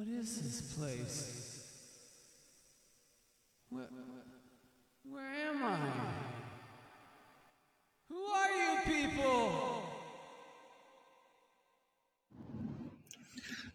[0.00, 1.60] What is this place?
[3.68, 3.84] Where,
[5.04, 5.76] where am I?
[8.08, 9.50] Who are you people?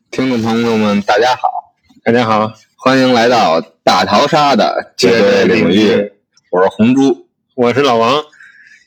[0.10, 6.12] 听众朋友们，大家好，大家好，欢迎来到大逃杀的绝对领域。
[6.50, 7.30] 我是红猪。
[7.54, 8.24] 我是老王。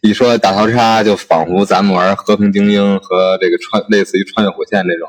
[0.00, 5.08] 一说大逃杀，就仿佛咱们玩《和平精英》和这个穿类似于《穿越火线》这种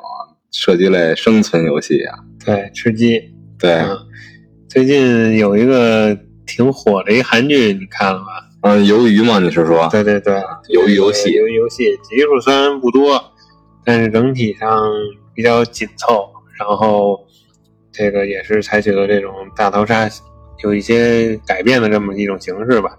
[0.52, 2.20] 射击类生存游戏啊。
[2.46, 3.22] 对，吃鸡。
[3.58, 3.98] 对，嗯
[4.70, 8.26] 最近有一个挺火的一韩剧，你看了吗？
[8.62, 9.88] 嗯，鱿鱼嘛，你是说？
[9.90, 10.34] 对对对，
[10.70, 13.20] 鱿鱼游戏鱿鱼游戏集数虽然不多，
[13.84, 14.84] 但是整体上
[15.34, 16.30] 比较紧凑。
[16.60, 17.26] 然后
[17.92, 20.10] 这个也是采取了这种大逃杀，
[20.64, 22.98] 有一些改变的这么一种形式吧。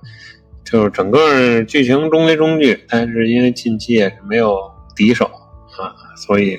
[0.65, 4.59] 就是整个剧情中规中矩，但是因为近期也是没有
[4.97, 5.27] 敌手
[5.79, 6.59] 啊，所以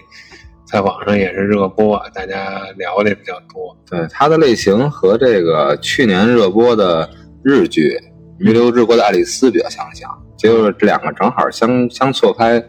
[0.72, 3.76] 在网上也是热播，大家聊的也比较多。
[3.90, 7.10] 对，它的类型和这个去年热播的
[7.44, 7.90] 日剧
[8.40, 12.64] 《弥留之国的爱丽丝》比较相像，就是这两个正好相相错开，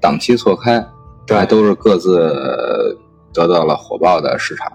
[0.00, 0.86] 档期错开，
[1.26, 2.96] 对都是各自
[3.34, 4.70] 得到了火爆的市场。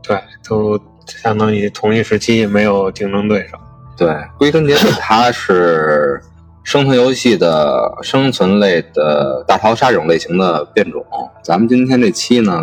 [0.00, 0.16] 对，
[0.48, 3.58] 都相当于同一时期没有竞争对手。
[3.96, 6.20] 对，归根结底，它是
[6.68, 11.02] 生存游戏的生存类的大逃杀这种类型的变种。
[11.42, 12.60] 咱们今天这期呢，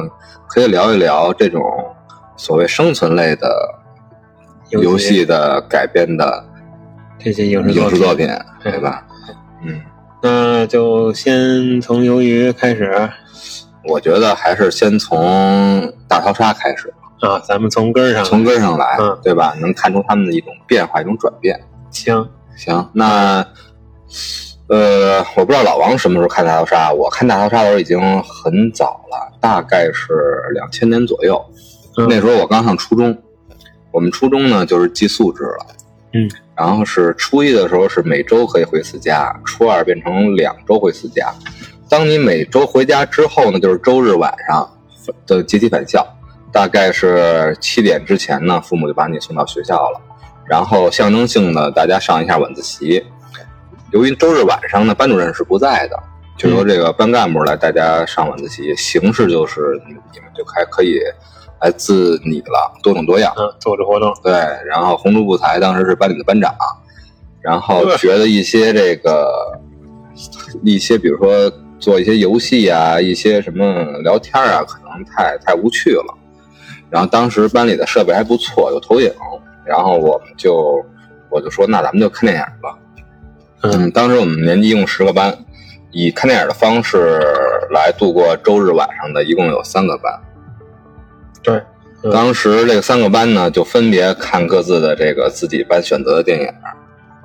[0.47, 1.59] 可以聊一聊这种
[2.37, 3.49] 所谓生存类的
[4.69, 6.45] 游戏的改编的
[7.17, 8.29] 这些影视影视作品，
[8.61, 9.03] 对吧？
[9.63, 9.81] 嗯，
[10.21, 13.09] 那就先从鱿鱼开始
[13.85, 19.55] 我觉得还是先从大逃杀开始，啊，咱们从根儿上从根上来，嗯对吧？
[19.59, 21.59] 能看出他们的一种变化，一种转变。
[21.89, 22.29] 行。
[22.57, 23.45] 行，那
[24.67, 31.39] 呃，我不知道老王什么时候看大逃杀，我看大逃杀的时候已经很早了，大概是两千年左右。
[31.97, 33.17] 嗯那时候我刚上初中，
[33.91, 35.67] 我们初中呢就是寄宿制了，
[36.13, 41.33] 嗯，然后是初一的时候是每周可以回次家，初二变成两周回次家。
[41.87, 44.67] 当你每周回家之后呢，就是周日晚上
[45.27, 46.05] 的集体返校，
[46.51, 50.01] 大概是七点之前呢，父母就把你送到学校了。
[50.47, 53.03] 然后象征性的大家上一下晚自习。
[53.95, 55.97] 由于周日晚上呢，班主任是不在的，
[56.37, 60.99] 就由这个班干部来大家上晚自习，形式就是你你们就还可以
[61.61, 63.33] 来自拟了，多种多样。
[63.37, 64.33] 嗯，组织活动，对，
[64.67, 66.53] 然后红烛不才当时是班里的班长，
[67.39, 69.57] 然后觉得一些这个
[70.61, 73.65] 一些比如说做一些游戏啊，一些什么
[74.03, 76.13] 聊天啊，可能太太无趣了。
[76.89, 79.09] 然后当时班里的设备还不错，有投影，
[79.63, 80.83] 然后我们就
[81.29, 82.77] 我就说那咱们就看电影吧。
[83.73, 85.35] 嗯，当时我们年级一共十个班，
[85.91, 87.19] 以看电影的方式
[87.71, 90.13] 来度过周日晚上的，一共有三个班。
[91.41, 91.61] 对，
[92.03, 96.47] 嗯当时这个三个班呢，就分别看各自的这个自己班选择的电影。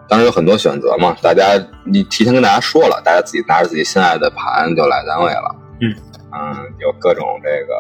[0.09, 1.53] 当时有很多选择嘛，大家
[1.84, 5.55] 你提前跟大家说了，大家自己拿着自己心爱的盘就来单位了。
[5.81, 5.95] 嗯
[6.33, 7.75] 嗯，有各种这个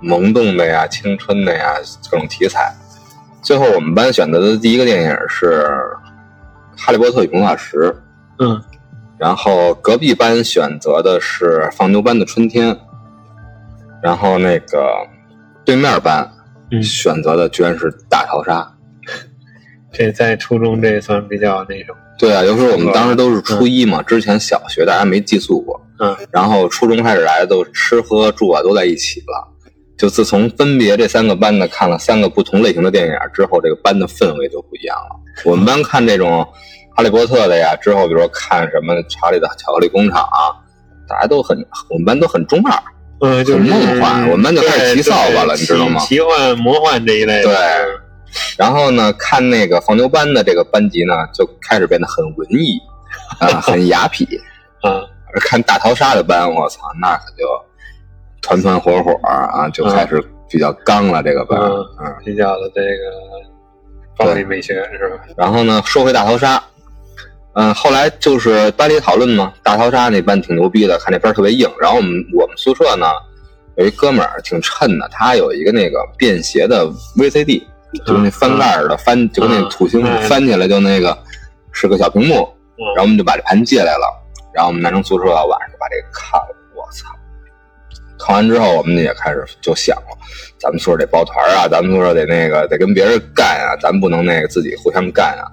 [0.00, 1.74] 萌动的呀、青春的呀，
[2.10, 2.72] 各种题材。
[3.42, 5.62] 最后我们班选择的第一个电影是
[6.80, 7.76] 《哈利波特与魔法石》，
[8.38, 8.60] 嗯，
[9.18, 12.76] 然后隔壁班选择的是放牛班的春天，
[14.02, 15.06] 然后那个
[15.64, 16.28] 对面班
[16.70, 18.66] 嗯选择的居然是大逃杀。
[19.92, 29.48] 这在初中这算比较那种，对啊，尤其是我们当时都是初一嘛，之前小学大家没寄宿过，嗯，然后初中开始来都吃喝住啊都在一起了。
[29.98, 35.20] 就自从分别这三个班的看了三个不同类型的电影之后，这个班的氛围就不一样了。
[35.44, 36.46] 我们班看这种
[37.00, 40.52] 哈利波特的呀，之后比如说看什么查理的巧克力工厂啊，
[41.08, 41.56] 大家都很，
[41.88, 42.78] 我们班都很中二。
[43.22, 47.54] 嗯，就是很梦幻我们班就开始骑扫把了你知道吗奇奇幻、魔幻这一类的，对
[48.58, 52.78] 然后呢，看那个放牛班的这个班级呢，就开始变得很文艺，
[53.38, 54.26] 啊、很雅痞。
[54.84, 55.00] 啊，
[55.32, 57.46] 而看大逃杀的班，我操，那可就
[58.42, 61.22] 团团伙伙啊，就开始比较刚了。
[61.22, 61.70] 这个班，嗯
[62.02, 65.24] 嗯，比较的这个暴力美学是吧？
[65.36, 66.62] 然后呢，说回大逃杀，
[67.54, 71.68] 嗯，后来就是班里讨论嘛，大逃杀那班挺牛逼的，看那边特别硬。
[71.80, 73.06] 然后我们我们宿舍呢，
[73.76, 76.86] 有一哥们儿挺抻的，他有一个那个便携的
[77.16, 77.62] VCD，
[78.06, 81.16] 就是那翻盖儿的，翻就跟那土星嗯翻起来就那个
[81.72, 82.48] 是个小屏幕，
[82.78, 84.06] 嗯然后我们就把这盘借来了，
[84.54, 87.08] 然后我们男生宿舍晚上就把这个看了，我操！
[88.18, 90.16] 看完之后，我们也开始就想了，
[90.60, 95.50] 咱们宿舍得抱团啊，咱们宿舍得那个得跟别人干啊，咱不能那个自己互相干啊。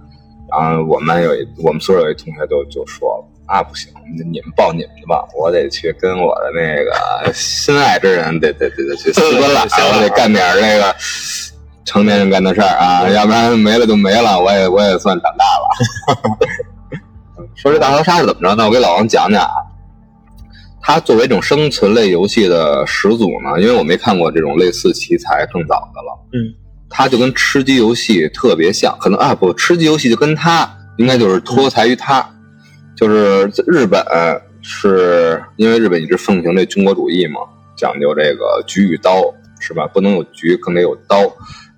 [0.50, 3.92] 然后我们有一我们宿舍有一同学就就说了，那不行，
[4.32, 10.96] 你们报你们的吧，我得去跟我的那个心爱之人得得得得去私奔了， 行了我得干点那个
[11.86, 16.38] 成年人干的事儿啊，要不然没了就没了，我也我也算长大了。
[17.56, 18.66] 说这大逃杀是怎么着呢？
[18.66, 19.52] 我给老王讲讲啊。
[20.80, 26.18] 它作为一种生存类游戏的始祖呢，因为我没看过这种类似题材更早的了。
[26.32, 26.54] 嗯，
[26.90, 32.28] 它就跟吃鸡游戏特别像，可能啊不，吃鸡游戏就跟它应该就是脱材于它，
[32.96, 34.04] 就是日本
[34.62, 37.42] 是因为日本一直奉行这军国主义嘛，
[37.78, 39.22] 讲究这个局与刀
[39.60, 39.88] 是吧？
[39.88, 41.22] 不能有局，更得有刀。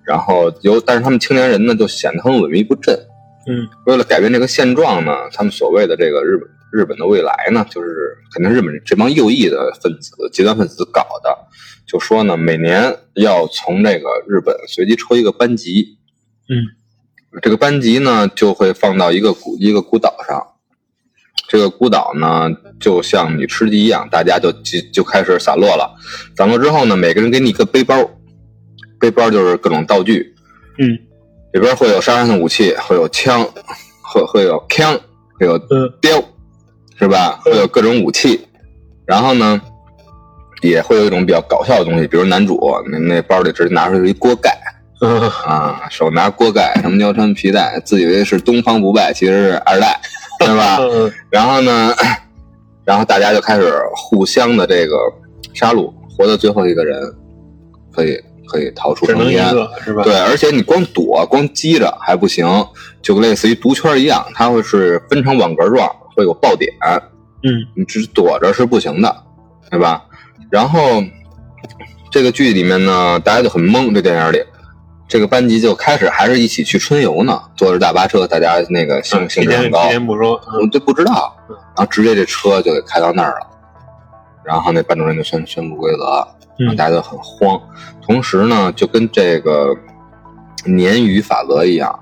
[0.02, 2.98] 然后有，但是他们青年人呢就显得很萎靡不振。
[3.46, 11.30] 嗯，为了改变这个现状呢，他们所谓的这个日本日本的未来呢，就是肯定日本这帮右翼的分子、极端分子搞的。
[11.90, 15.98] 就说呢，每年要从这个日本随机抽一个班级，
[16.48, 16.62] 嗯，
[17.42, 20.46] 这个班级呢就会放到一个孤一个孤岛上。
[21.48, 22.48] 这个孤岛呢，
[22.78, 25.96] 就像你吃鸡一样，大家就就就开始散落了。
[26.36, 28.08] 散落之后呢，每个人给你一个背包，
[29.00, 30.32] 背包就是各种道具，
[30.78, 30.94] 嗯，
[31.52, 33.42] 里边会有杀伤性武器，会有枪，
[34.04, 34.94] 会会有枪，
[35.40, 36.22] 会有嗯镖，
[36.96, 37.40] 是吧？
[37.42, 38.46] 会有各种武器。
[39.04, 39.60] 然后呢，
[40.62, 42.58] 也会有一种比较搞笑的东西，比如男主
[42.90, 44.56] 那那包里直接拿出来一锅盖
[45.02, 49.98] 嗯啊，手拿锅盖，什么腰穿皮带，自以为是东方不败，其实是二代，
[50.38, 50.76] 对吧？
[50.80, 51.94] 嗯 然后呢，
[52.84, 54.96] 然后大家就开始互相的这个
[55.54, 57.00] 杀戮，活到最后一个人
[57.90, 59.68] 可以可以逃出只能一升天。
[59.82, 60.02] 是吧？
[60.02, 62.46] 对，而且你光躲、光击着还不行，
[63.00, 66.70] 就类似于毒圈一样，它会是分成网格状，会有爆点，
[67.42, 69.16] 嗯你只躲着是不行的，
[69.70, 70.04] 对吧？
[70.50, 71.02] 然后
[72.10, 74.42] 这个剧里面呢，大家就很懵，这电影里。
[75.08, 79.88] 这个班级就开始还是一起去春游呢，坐着大巴车，大家那个兴致很高。
[79.88, 83.46] 前不说，我就不知道，然后直接这车就给开到那儿了，
[84.44, 86.04] 然后那班主任就宣宣布规则，
[86.58, 87.60] 然后嗯大家都很慌。
[88.00, 89.74] 同时呢，就跟这个
[90.64, 91.98] 鲶鱼法则一样，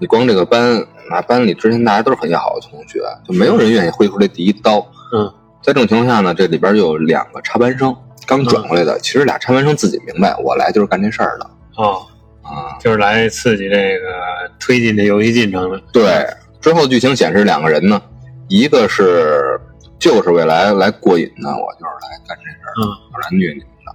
[0.00, 4.84] 你光这个班，那班里之前大家都是很要好的同学，就没有人愿意挥出这第一刀。
[5.14, 5.32] 嗯
[5.68, 7.94] 在这种情况下呢，这里边有两个插班生
[8.26, 12.06] 刚转过来的，其实俩插班生自己明白，我来就是干这事儿的哦，
[12.40, 12.78] 啊。
[12.80, 15.78] 就是来刺激这个推进这游戏进程的。
[15.92, 16.26] 对，
[16.58, 18.00] 之后剧情显示两个人呢，
[18.48, 19.60] 一个是
[19.98, 23.92] 就是为来来过瘾的，我就是来干这事儿，嗯我来虐你们的，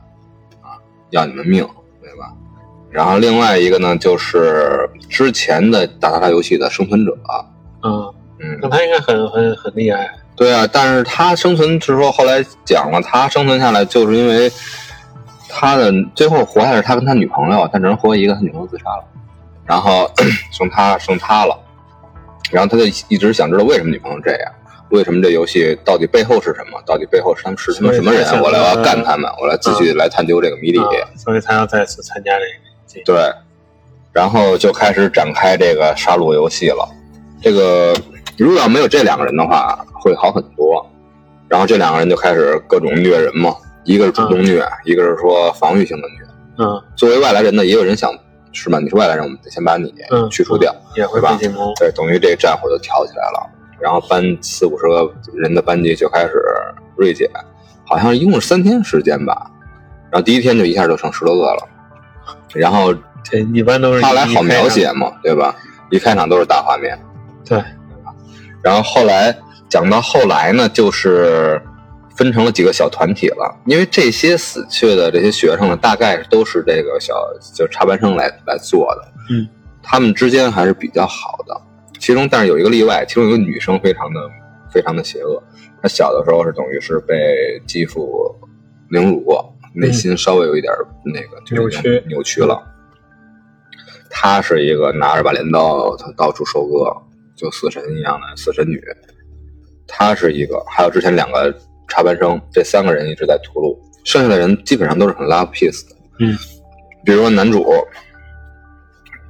[0.62, 0.78] 啊，
[1.10, 1.68] 要你们命，
[2.00, 2.32] 对吧？
[2.92, 7.18] 然后另外一个呢，就是之前的大逃杀游戏的生存者，
[7.82, 10.14] 嗯，嗯那，他应该很很很厉害。
[10.36, 14.52] 对啊，但是他生存是说后来讲了，他生存下来就是因为
[15.48, 19.04] 他的最后活下来是他跟他女朋友，他只能活一个，他女朋友自杀了，
[19.66, 20.10] 然后
[20.52, 21.58] 剩他剩他了，
[22.52, 24.52] 然后他就一直想知道为什么女朋友这样，
[24.90, 30.80] 为什么这游戏到底背后是什么，到底背后是他们是他们什么人我来我要呃干他们，我来继续来探究这个谜底。
[30.80, 32.32] 啊所以他要再次参加
[32.88, 33.06] 这个。
[33.06, 33.34] 对，
[34.12, 36.88] 然后就开始展开这个杀戮游戏了。
[37.42, 37.96] 这个
[38.38, 40.86] 如果要没有这两个人的话，会好很多。
[41.48, 43.56] 然后这两个人就开始各种虐人嘛，
[43.86, 46.18] 一个是主动虐，一个是说防御性的虐。
[46.58, 48.12] 嗯作为外来人呢，也有人想
[48.52, 48.80] 是吧？
[48.80, 51.74] 你是外来人，我们得先把你嗯，去除掉，也会对吧被进攻。
[51.76, 53.50] 对，等于这个战火就挑起来了。
[53.80, 56.32] 然后班四五十个人的班级就开始
[56.96, 57.30] 锐减，
[57.86, 59.50] 好像一共是三天时间吧。
[60.12, 61.68] 然后第一天就一下就剩十多个了，
[62.54, 62.94] 然后
[63.24, 65.56] 这一般都是他来好描写嘛，对吧？
[65.90, 66.98] 一开场都是大画面，
[67.44, 67.62] 对，
[68.62, 69.36] 然后后来
[69.74, 71.60] 讲到后来呢，就是
[72.16, 77.16] 分成了几个小团体了，因为这些死去的这些学生呢，大概都是这个小
[77.56, 79.02] 就插班生来来做的，
[79.32, 79.48] 嗯，
[79.82, 81.60] 他们之间还是比较好的，
[82.00, 84.20] 其中但是有一个例外，其中有一个女生非常的
[84.72, 85.42] 非常的邪恶，
[85.82, 88.32] 她小的时候是等于是被继父
[88.92, 90.72] 凌辱过，内心稍微有一点
[91.04, 92.62] 那个就是扭曲扭曲了。
[94.08, 96.96] 她是一个拿着把镰刀，她到处收割，
[97.36, 98.80] 就死神一样的死神女。
[99.96, 101.54] 她是一个，还有之前两个
[101.88, 105.96] 插班生，这三个人一直在屠戮，剩下的人基本上都是很 love peace 的。
[106.20, 106.36] 嗯，
[107.06, 107.64] 比如说男主，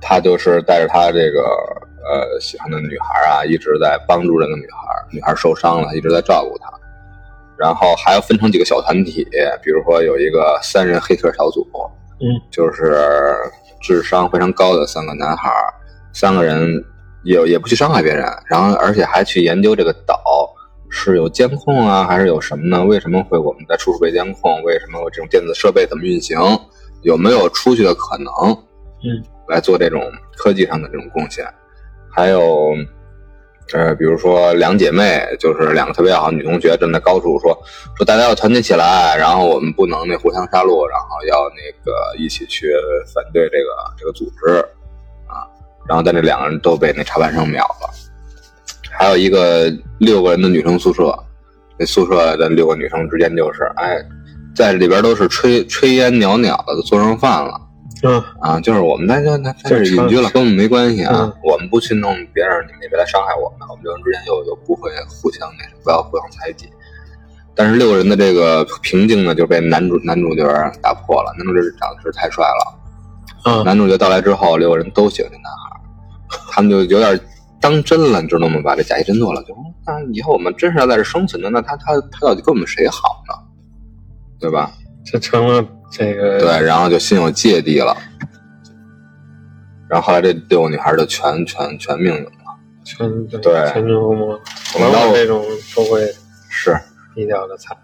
[0.02, 6.72] 他就是带着他这个呃喜欢的女孩啊，一直在帮助这个女孩，女孩受伤了，一直在照顾她。
[7.58, 9.28] 然后还要分成几个小团体，
[9.62, 11.66] 比如说有一个三人黑客小组，
[12.20, 12.98] 嗯，就是
[13.82, 15.52] 智商非常高的三个男孩，
[16.14, 16.84] 三个人
[17.24, 20.53] 也也不去伤害别人，然后而且还去研究这个岛
[20.96, 22.86] 是有监控啊，还是有什么呢？
[22.86, 24.62] 为什么会我们在处处被监控？
[24.62, 26.38] 为什么有这种电子设备怎么运行？
[27.02, 28.32] 有没有出去的可能？
[29.04, 29.20] 嗯，
[29.50, 30.00] 来做这种
[30.38, 31.46] 科技上的这种贡献，
[32.10, 32.74] 还有
[33.74, 37.58] 呃，比如说两姐妹，就是两个特别好的女同学站在高处说
[37.98, 42.72] 说大家要团结起来，然后我们不能那互相杀戮，然后要那个一起去
[43.14, 44.60] 反对这个这个组织
[45.28, 45.44] 啊，
[45.90, 47.90] 然后但这两个人都被那插班生秒了。
[48.98, 51.14] 还有一个六个人的女生宿舍，
[51.78, 53.98] 那宿舍的六个女生之间就是哎，
[54.56, 57.60] 在里边都是炊炊烟袅袅的，都做上饭了。
[58.06, 61.16] 嗯啊，就是我们在这在在这就是隐居了，跟我们没关系啊。
[61.22, 66.68] 嗯我们不去弄别人，你们也别来伤害我们，我们六人之间又又不会互相那什么，不要互相猜忌。
[67.56, 70.44] 但是六个人的这个平静呢，就被男主男主角
[70.82, 71.34] 打破了。
[71.38, 72.76] 男主角长得是太帅了，
[73.46, 75.80] 嗯男主角到来之后，六个人都喜欢这男孩，
[76.52, 77.18] 他们就有点
[77.64, 78.60] 当真了，你知道吗？
[78.62, 79.56] 把这假戏真做了，就
[79.88, 83.34] 那以后我们真是要在这生存的，那他他他到底跟我们谁好呢？
[84.38, 84.70] 对吧？
[85.06, 87.96] 就成了这个对，然后就心有芥蒂了。
[89.88, 92.32] 然后后来这六个女孩就全全全命运了。
[92.84, 94.26] 全对对全军覆没。
[94.76, 95.42] 我们到这种
[95.74, 96.02] 都会
[96.50, 96.78] 是
[97.16, 97.78] 比较的惨。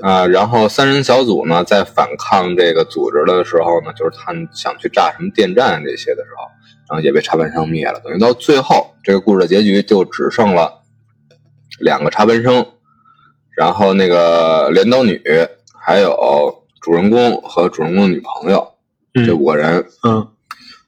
[0.00, 6.50] 啊、然后三人小组呢，在反抗这个组织的时候呢，就是他们想去炸什么电站这些的时候，
[6.88, 8.00] 然后也被插班生灭了。
[8.00, 10.82] 等于到最后，这个故事的结局就只剩了
[11.80, 12.66] 两个插班生，
[13.56, 15.20] 然后那个镰刀女，
[15.80, 18.74] 还有主人公和主人公的女朋友
[19.14, 19.84] 这嗯五个人。
[20.04, 20.28] 嗯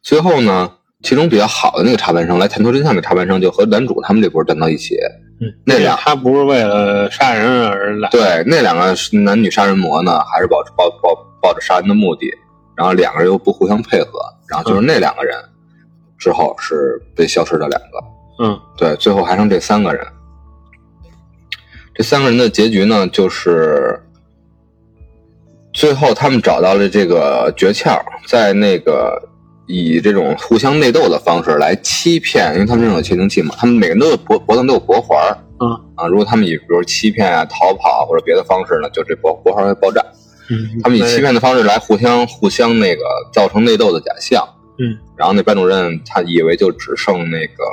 [0.01, 4.97] 最后呢，其中比较好的那个插班生来探头真相的插班生，就和男主他们这波站到一起。
[5.41, 8.09] 嗯，那俩他不是为了杀人而来。
[8.09, 12.27] 对，那两个男女杀人魔呢，还是抱抱抱抱着杀人的目的，
[12.75, 15.37] 然后两个人又不互相配合，然后就是那两个人
[16.19, 18.05] 之后是被消失的两个，
[18.45, 20.05] 嗯对，最后还剩这三个人。
[21.95, 24.01] 这三个人的结局呢，就是
[25.73, 29.21] 最后他们找到了这个诀窍，在那个
[29.67, 40.01] 以这种互相内斗的方式来欺骗，因为他们这种窃听器嘛，他们每个人都有脖脖子上都有脖环儿嗯啊，如果他们以比如欺骗啊、逃跑或者别的方式呢，就这脖脖环会爆炸。
[40.51, 44.47] 嗯，他们以欺骗的方式来互相互相那个造成内斗的假象。
[44.79, 47.65] 嗯，然后那班主任他以为就只剩那个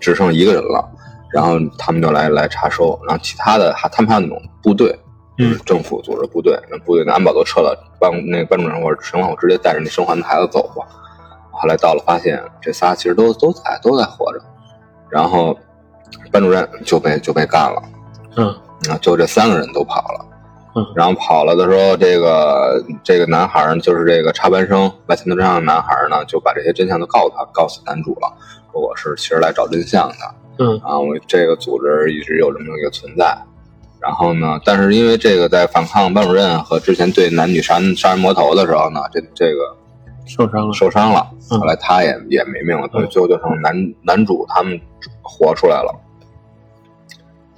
[0.00, 0.88] 只剩一个人了，
[1.30, 4.98] 然后他们就来来查收，然后其他的还他们还有那种部队，
[5.36, 10.86] 就是政府组织部队，那部队的安保都撤了，班那个班主任或者生还我直接带着那生还的孩子走吧。
[11.50, 14.40] 后来到了，发现这仨其实都都在都在活着，
[15.10, 15.56] 然后
[16.32, 17.82] 班主任就被就被干了。
[18.36, 18.46] 嗯
[18.90, 20.26] 啊，就这三个人都跑了。
[20.76, 28.32] 嗯然后跑了的时候，这个这个男孩儿就是这个插班生来探究真相的男孩儿呢，就把这些真相都告诉他，告诉男主了，
[28.72, 30.14] 说我是其实来找真相的
[30.58, 33.36] 嗯啊，我这个组织一直有这么一个存在。
[34.00, 39.76] 然后呢，但是因为这个在反抗班主任和之前对男女杀杀人魔头的时候呢，这这个
[40.26, 40.74] 受伤了。
[40.74, 44.78] 受伤了，嗯后来他也也没命了，所以嗯最后就剩男男主他们
[45.22, 45.94] 活出来了。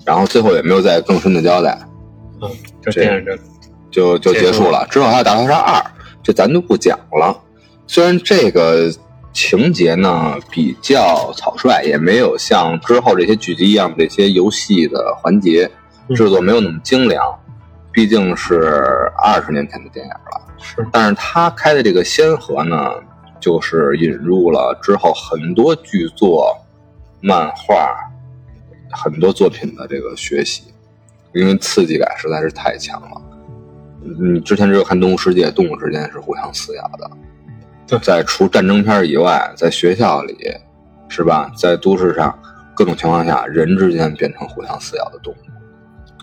[0.05, 1.77] 然后最后也没有再更深的交代，
[2.41, 2.51] 嗯，
[2.83, 3.25] 这电影
[3.91, 4.87] 就就就结束了。
[4.91, 5.81] 之后还有《大逃杀二》，
[6.23, 7.43] 这咱就不讲了。
[7.87, 8.93] 虽然这个
[9.33, 15.71] 情节呢比较草率，也没有像之后这些剧集一样这些游戏的环节
[16.09, 17.23] 嗯制作没有那么精良，
[17.93, 20.55] 毕竟是二十年前的电影了。
[20.59, 22.95] 是但是他开的这个先河呢，
[23.39, 26.57] 就是引入了之后很多剧作、
[27.21, 27.95] 漫画、
[28.91, 30.63] 很多作品的这个学习，
[31.37, 33.23] 因为刺激感实在是太强了。
[34.01, 37.11] 你之前只有看《动物世界》，动物之间是互相撕咬的。
[37.87, 40.37] 对在除战争片以外，在学校里，
[41.09, 41.53] 是吧？
[41.57, 42.37] 在都市上，
[42.75, 45.37] 各种情况下，人之间变成互相撕咬的动物，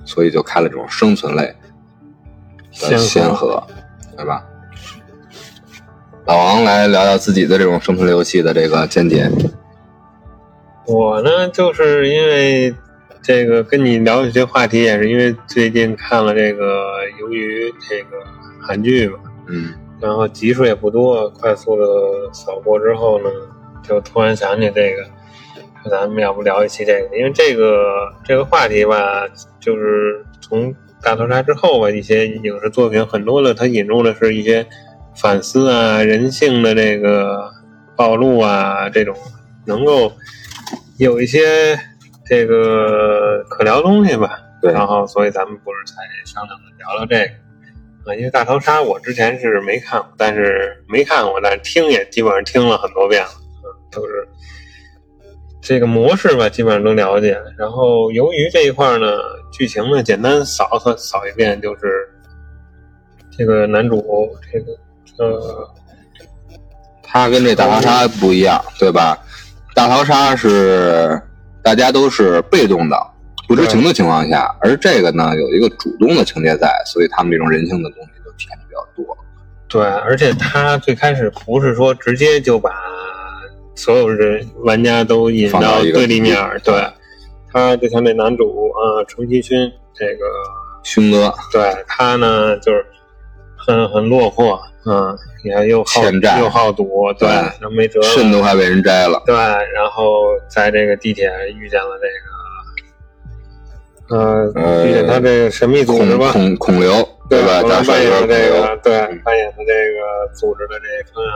[0.04, 1.56] 所以就开了这种生存类
[2.82, 3.62] 的先河，
[4.18, 4.44] 对吧？
[6.26, 9.30] 老王来聊聊自己的这种生存类游戏的这个见解。
[10.88, 12.74] 我呢，就是因为
[13.24, 16.84] 这个跟你聊这些话题，也是因为最近看了这个
[17.24, 18.18] 《鱿鱼》这个
[18.62, 19.74] 韩剧嘛，嗯。
[20.02, 21.86] 然后集数也不多，快速的
[22.34, 23.30] 扫过之后呢，
[23.82, 25.04] 就突然想起这个，
[25.82, 29.26] 说咱们要不聊一期这个，因为这个这个话题吧，
[29.62, 34.68] 就是从大屠杀之后吧，一些影视作品很多的，它引入的是一些
[35.16, 37.50] 反思啊、人性的这个
[37.96, 39.16] 暴露啊，这种
[39.66, 40.12] 能够
[40.98, 41.80] 有一些
[42.26, 44.40] 这个可聊东西吧。
[44.62, 47.32] 对然后所以咱们不是才商量着聊聊这个。
[48.06, 53.30] 啊，因为大逃杀我之前是没看过，但是没看过，但是听也基本上听了很多遍了，
[53.64, 54.28] 嗯，都是
[55.62, 57.38] 这个模式吧，基本上都了解。
[57.58, 59.08] 然后由于这一块呢，
[59.54, 62.10] 剧情呢简单扫扫扫一遍，就是
[63.38, 64.02] 这个男主
[64.52, 64.74] 这个
[65.18, 65.70] 呃
[67.02, 69.18] 他跟这大逃杀不一样，对吧？
[69.74, 71.22] 大逃杀是
[71.64, 72.98] 大家都是被动的、
[73.48, 79.18] 不知情的情况下，而这个呢有一个主动的情节在，所以他们这种人性的东西就体现的比较多。
[79.68, 82.70] 对，而且他最开始不是说直接就把
[83.76, 86.86] 所有人玩家都引到对立面儿，对，
[87.52, 90.26] 他就像那男主啊，程其勋这个，
[90.84, 91.34] 勋哥。
[91.52, 92.86] 对他呢就是
[93.66, 96.02] 很很落魄，嗯，你看又好
[96.40, 102.08] 又好赌，对，对然后没辙了，肾都快被人摘了，对，然后在这个地铁遇见了这
[104.16, 107.62] 个，呃，呃遇见他这个神秘组织吧，孔孔刘对吧？
[107.88, 108.50] 扮演的这。
[108.50, 111.32] 个，对，嗯扮演的这个组织的这个成员。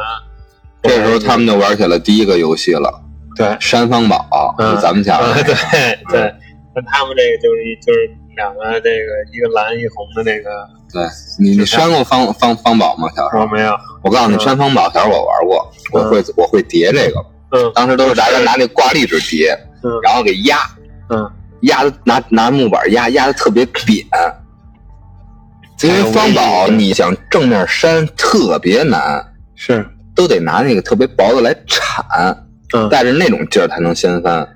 [0.84, 3.02] 这时候他们就玩起了第一个游戏了，
[3.36, 5.54] 对，山方宝，嗯是咱们小时啊，候对
[6.12, 6.34] 对，
[6.76, 10.50] 那他们这个就是一就是两个这个一个蓝一红的那个，
[10.92, 11.04] 对
[11.40, 13.08] 你你删过方方方宝吗？
[13.16, 16.10] 小时候，我没有，我告诉你，扇方宝小时候我玩过，我嗯。
[16.10, 17.20] 会我会叠这个，
[17.52, 17.72] 嗯。
[17.76, 19.52] 当时都是大家拿那挂历纸叠，
[19.84, 19.92] 嗯。
[20.02, 20.58] 然后给压，
[21.10, 21.30] 嗯，
[21.62, 24.06] 压的拿拿木板压压的特别扁，
[25.84, 29.24] 因为方宝你想正面扇特别难，
[29.56, 32.06] 是，都得拿那个特别薄的来铲，
[32.74, 32.88] 嗯。
[32.90, 34.48] 带着那种劲儿才能掀翻。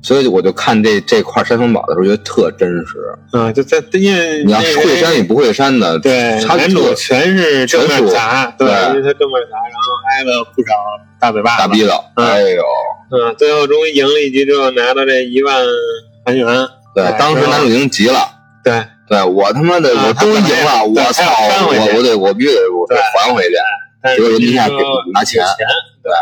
[0.00, 2.96] 所以我就看这这块山峰宝的时候，觉得特真实。
[3.32, 10.72] 嗯，就在因为你要那个会山与不会山的，对，他男主全是正面砸，对，对因为他正面砸，然后挨了不少
[11.20, 12.62] 大嘴巴子，大逼斗，嗯哎呦，
[13.10, 15.64] 嗯，最后终于赢了一局之后，拿到这一万
[16.24, 16.46] 韩元，
[16.94, 18.18] 对哎，当时男主已经急了。
[18.64, 21.24] 对，对我他妈的啊我终于赢了，我操，
[21.66, 23.54] 我我得我必须得我得还回去。
[24.14, 25.42] 结果人家说给拿钱
[26.02, 26.12] 对，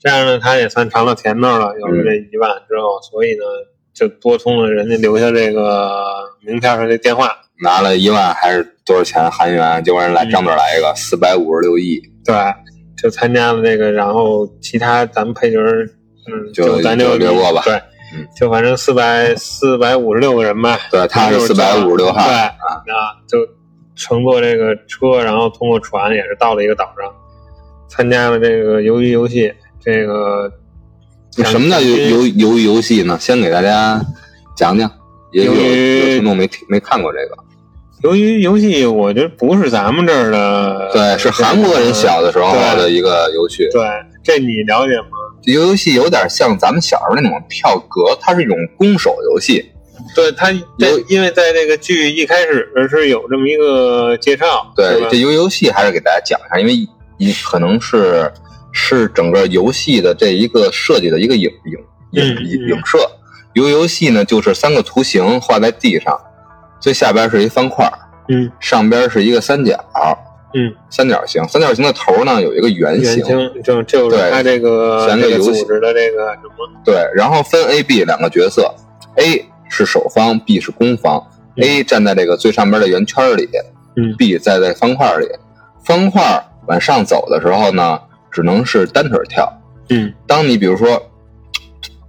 [0.00, 1.74] 这样呢，他也算尝到甜头了。
[1.78, 3.44] 有了这一万之后，所以呢，
[3.92, 7.36] 就拨通了人家留下这个名片上的电话。
[7.60, 9.82] 拿了一万还是多少钱韩元？
[9.82, 12.32] 结果人来嗯张嘴来一个四百五十六亿，对，
[12.96, 17.74] 就参加了这个，然后其他咱们配角，嗯，就咱就就略过吧对
[18.14, 20.78] 嗯，就反正四百四百五十六个人吧。
[20.88, 22.54] 对，他是四百五十六号对啊，
[22.86, 23.38] 啊，就
[23.96, 27.12] 乘坐这个车，然后通过船也是到了一个岛上，
[27.88, 29.52] 参加了这个鱿鱼游戏。
[29.84, 30.50] 这个
[31.44, 33.16] 什么叫游游游游戏呢？
[33.20, 34.00] 先给大家
[34.56, 34.90] 讲讲，
[35.32, 37.36] 也有由于有听众没听没看过这个。
[38.02, 38.86] 鱿鱼游戏？
[38.86, 43.68] 我觉得不是咱们这儿的，对，是韩国人小的时候的一个游戏。
[43.72, 43.82] 对，
[44.22, 45.18] 这你了解吗？
[45.42, 49.64] 游游戏有点像咱们小时候那种跳格，它是一种攻守游戏。
[50.14, 56.88] 对它，这因为在这个剧一开始是有这么一个介绍，对这游游戏还是给大家讲一下，因为
[57.18, 58.32] 一可能是
[58.72, 61.72] 是整个游戏的这一个设计的一个影影
[62.12, 62.98] 影嗯影影射。
[63.54, 66.16] 游游戏呢，就是三个图形画在地上，
[66.78, 67.90] 最下边是一方块，
[68.28, 68.50] 嗯。
[68.60, 69.74] 上边是一个三角，
[70.54, 74.30] 嗯，三角形，三角形的头呢有一个圆原形，型就就是对。
[74.30, 75.62] 他这个这个游戏。
[75.62, 78.72] 组织的这个什么，对，然后分 A、B 两个角色
[79.16, 81.26] ，A 是守方，B 是攻方。
[81.56, 81.64] 嗯。
[81.64, 83.48] A 站在这个最上边的圆圈里，
[83.96, 85.26] 嗯，B 在在方块里。
[85.84, 87.98] 方块往上走的时候呢，
[88.30, 89.50] 只能是单腿跳。
[89.90, 91.10] 嗯当你比如说，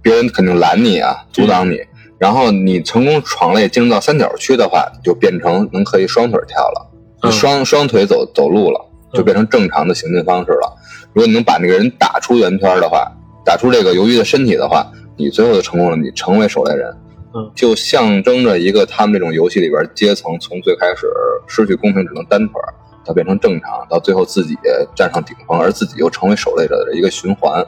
[0.02, 1.78] 别人肯定拦你啊，阻挡你，
[2.18, 6.90] 然后你成功闯类进入到三角区的话，就变成能可以双腿跳了，
[7.22, 8.80] 嗯你双双腿走走路了，
[9.12, 10.76] 就变成正常的行进方式了。
[11.12, 13.10] 如果你能把那个人打出圆圈的话，
[13.44, 16.94] 打出这个鱿鱼的身体的话，你最后就成功了，你成为守擂人。
[17.32, 21.06] 嗯就象征着一个他们这种游戏里边阶层从最开始
[21.46, 22.74] 失去公平只能单腿儿，
[23.10, 24.56] 到变成正常，到最后自己
[24.94, 27.60] 站上顶峰，而自己又成为守擂者的一个循环。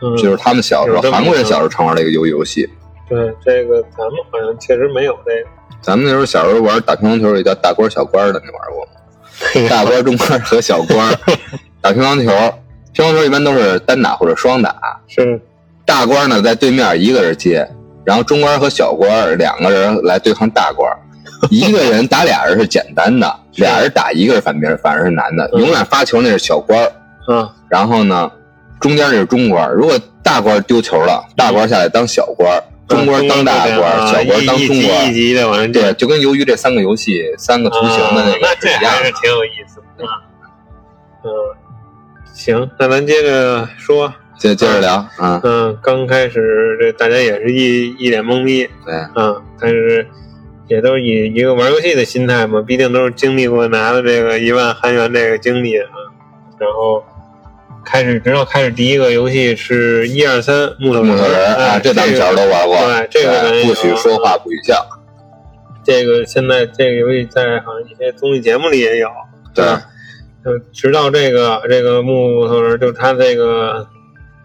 [0.00, 2.66] 嗯，这就是他们小时候韩国人小时候常玩的一个游游戏。
[3.06, 5.48] 对这个咱们好像确实没有这个，
[5.82, 9.68] 咱们那时候小时候玩打乒乓球，也叫大官小官的，你玩过吗？
[9.68, 11.14] 大官、中官和小官
[11.82, 12.54] 打乒乓球，
[12.94, 14.74] 乒乓球一般都是单打或者双打。
[15.06, 15.38] 是
[15.84, 17.68] 大官呢在对面一个人接，
[18.04, 20.90] 然后中官和小官两个人来对抗大官。
[21.50, 25.48] 一个人打俩人是简单的，俩人打一个人反面反而是男的。
[25.52, 26.92] 嗯永远发球那是小官，儿，
[27.28, 28.30] 嗯，然后呢，
[28.80, 29.70] 中间那是中官。
[29.72, 38.98] 如果大官丢球了，大官下来当小官，中官当大官，啊小官当中官一级的往上对，就跟鱿鱼这三个游戏三个图形的那啊那这个是一样的。
[38.98, 40.10] 还是挺有意思的啊。
[41.24, 41.30] 嗯，
[42.32, 50.06] 行，那咱接着说，接接着聊，嗯，嗯，刚开始这大家也是一一脸懵逼，对，嗯，但是
[50.68, 55.88] 也都是以一个玩游戏的心态嘛，毕竟都是经历过拿的这个一万韩元这个经历啊，
[56.58, 57.02] 然后
[57.84, 61.14] 开始直到开始第一个游戏是一二三木头人
[61.56, 62.76] 哎啊，这咱们小时候都玩过。
[62.76, 64.86] 对这个不许说话，不许笑。
[65.84, 69.08] 这个现在这个游戏在好像一些综艺节目里也有，
[69.54, 69.64] 对？
[70.44, 73.88] 就直到这个这个木头人，就他这个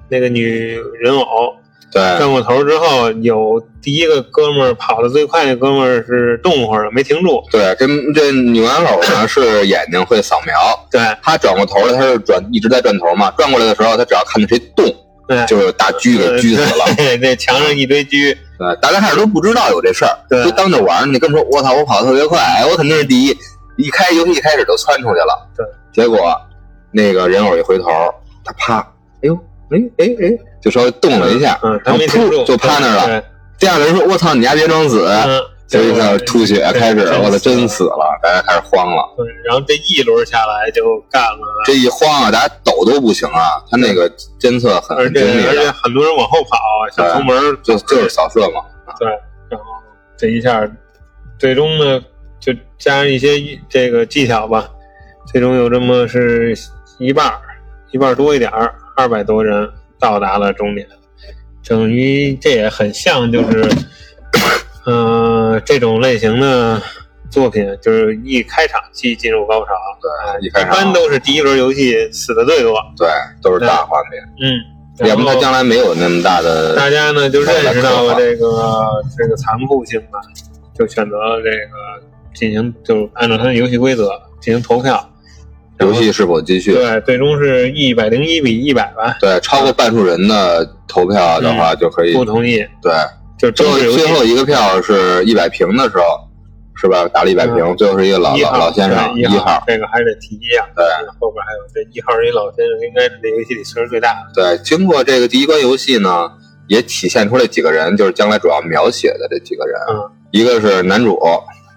[0.09, 1.55] 那个女人偶，
[1.93, 7.43] 对转过头之后，有第一个哥们儿跑得最快那哥们儿是动会儿了，没停住。
[7.51, 10.53] 对，这这女玩偶呢是眼睛会扫描，
[10.91, 14.85] 对他转过头了，他是转一直在转头嘛，转过来的时候，他只要看到谁动，
[15.27, 16.85] 对，就是大狙给狙死了。
[16.97, 18.35] 对，这墙上一堆狙。
[18.57, 21.11] 对，大家开始都不知道有这事儿，对就当着玩儿呢。
[21.11, 23.37] 你跟说，我操，我跑得特别快，哎我肯定是第一。
[23.75, 26.39] 一开游戏一开始就窜出去了，对，结果
[26.91, 27.85] 那个人偶一回头，
[28.45, 29.33] 他啪，哎呦，
[29.71, 33.23] 哎哎哎，就稍微动了一下，嗯，然后噗就趴那儿了。
[33.59, 39.03] 第二个人说，我操，你丫别装死，嗯，就一下吐血开始，我操，真死了，大家开始慌了。
[39.17, 46.57] 对，然后这一轮下来就干了，这一慌啊，大家抖都不行啊，他那个监测很而且很精密而且，很多人往后跑，
[46.95, 48.61] 小出门就就是扫射嘛。
[48.99, 49.07] 对，
[49.49, 49.65] 然后
[50.17, 50.65] 这一下，
[51.37, 52.01] 最终呢
[52.39, 53.37] 就加上一些
[53.69, 54.69] 这个技巧吧，
[55.31, 56.53] 最终有这么是
[56.99, 57.39] 一半儿
[57.91, 59.69] 一半多一点儿，二百多人
[60.03, 60.85] 到达了终点，
[61.65, 63.69] 等于这也很像就是，
[64.85, 66.81] 嗯、 这种类型的
[67.29, 70.73] 作品就是一开场即进入高潮，对，一开场。
[70.73, 73.07] 一般都是第一轮游戏死的最多，对
[73.41, 80.19] 都是大画面，嗯，要不然他将来没有那么大的大家呢就认识到了这个这个残酷性吧，
[80.77, 82.03] 就选择这个
[82.35, 84.11] 进行就按照他的游戏规则
[84.41, 85.09] 进行投票。
[85.79, 86.73] 游戏是否继续。
[86.73, 92.13] 对，最终是一百零一比一百吧，对，超过半数人的投票的话就可以。
[92.13, 92.93] 不同意，对，
[93.37, 96.03] 就最后最后一个票是一百平的时候，
[96.75, 97.07] 是吧？
[97.07, 99.63] 打了一百平，最后是一个老老先生对一号。
[99.67, 100.65] 这个还得提一下。
[100.75, 100.85] 对，
[101.19, 104.31] 后边还有这一号是一老先生，应该是这游戏里岁数最大的。
[104.35, 106.29] 对，经过这个第一关游戏呢，
[106.67, 109.75] 也体现出来几个人，就是将来主要描写的这几个人。
[109.89, 111.17] 嗯，一个是男主，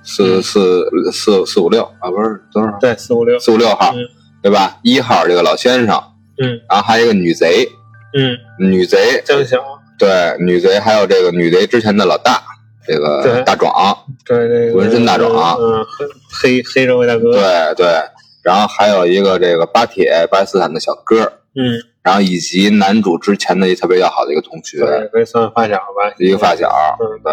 [0.07, 2.79] 四四四四五六啊，不是多少？
[2.81, 4.07] 对，四五六，四五六号，嗯。
[4.43, 4.79] 对吧？
[4.85, 6.01] 一号这个老先生，
[6.39, 6.61] 嗯。
[6.71, 7.67] 然后还有一个女贼，
[8.15, 9.59] 嗯，女贼，江小，
[9.99, 12.41] 对，女贼，还有这个女贼之前的老大，
[12.87, 13.73] 这个大壮，
[14.25, 15.85] 对这个浑身大壮嗯，
[16.31, 17.87] 黑黑社会大哥，对对，
[18.45, 21.25] 然后还有一个这个巴铁巴基斯坦的小哥，
[21.57, 27.19] 嗯，然后以及男主之前的一特别要好的一个同学，对，可以算发小吧，一个发小，嗯。
[27.25, 27.33] 对，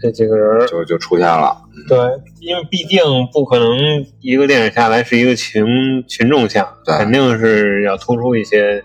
[0.00, 1.56] 这几个人儿，就就出现了，
[1.88, 1.98] 对，
[2.40, 3.00] 因为毕竟
[3.32, 3.76] 不可能
[4.20, 5.66] 一个电影下来是一个群
[6.06, 8.84] 群众像，对肯定是要突出一些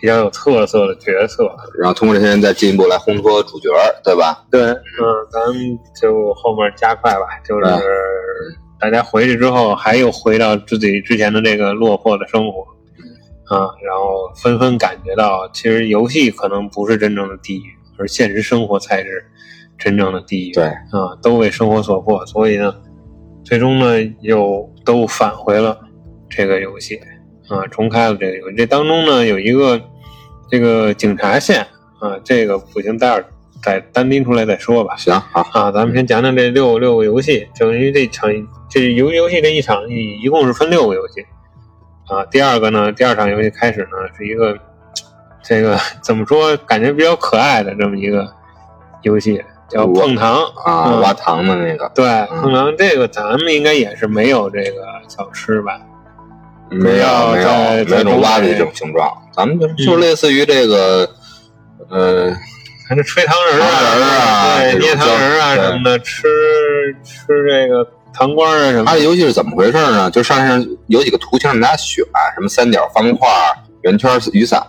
[0.00, 1.50] 比较有特色的角色。
[1.78, 3.70] 然后通过这些人再进一步来烘托主角，
[4.02, 4.44] 对吧？
[4.50, 4.80] 对，嗯，
[5.30, 7.64] 咱们就后面加快吧，就是
[8.80, 12.62] 大家回去之后，还又回到自己之前的这个落魄的生活，
[13.54, 19.24] 啊，然后纷纷感觉到，其实游戏可能不是真正的地狱，而现实生活才是
[19.78, 20.52] 真正的地狱。
[20.52, 22.74] 对，啊，都为生活所迫，所以呢，
[23.44, 25.78] 最终呢又都返回了
[26.28, 27.00] 这个游戏，
[27.48, 28.56] 啊，重开了这个游戏。
[28.56, 29.80] 这当中呢有一个
[30.50, 31.62] 这个警察线
[32.00, 33.24] 啊，这个不行，待会儿
[33.62, 34.94] 再单拎出来再说吧。
[34.96, 38.30] 行，好，啊，咱们先讲讲这六六个游戏，等于这场
[38.68, 41.20] 这游游戏这一场一一共是分六个游戏，
[42.08, 44.58] 啊，第二个呢，第二场游戏开始呢是一个
[45.42, 48.26] 这个怎么说，感觉比较可爱的这么一个
[49.02, 55.80] 游戏，叫碰糖啊，嗯挖糖的那个，对，碰糖这个咱们应该也是没有这个小吃吧？
[56.70, 61.08] 没有要没有在没有这种挖的这种形状，咱们就嗯就类似于这个，
[61.88, 62.34] 呃，
[62.88, 66.26] 还是吹糖人啊对，捏糖人儿啊什么的，吃
[67.04, 68.86] 吃这个糖瓜啊什么的。
[68.86, 70.10] 它的游戏是怎么回事呢？
[70.10, 73.28] 就上上有几个图形让大家选，什么三角、方块、
[73.82, 74.60] 圆圈、雨伞。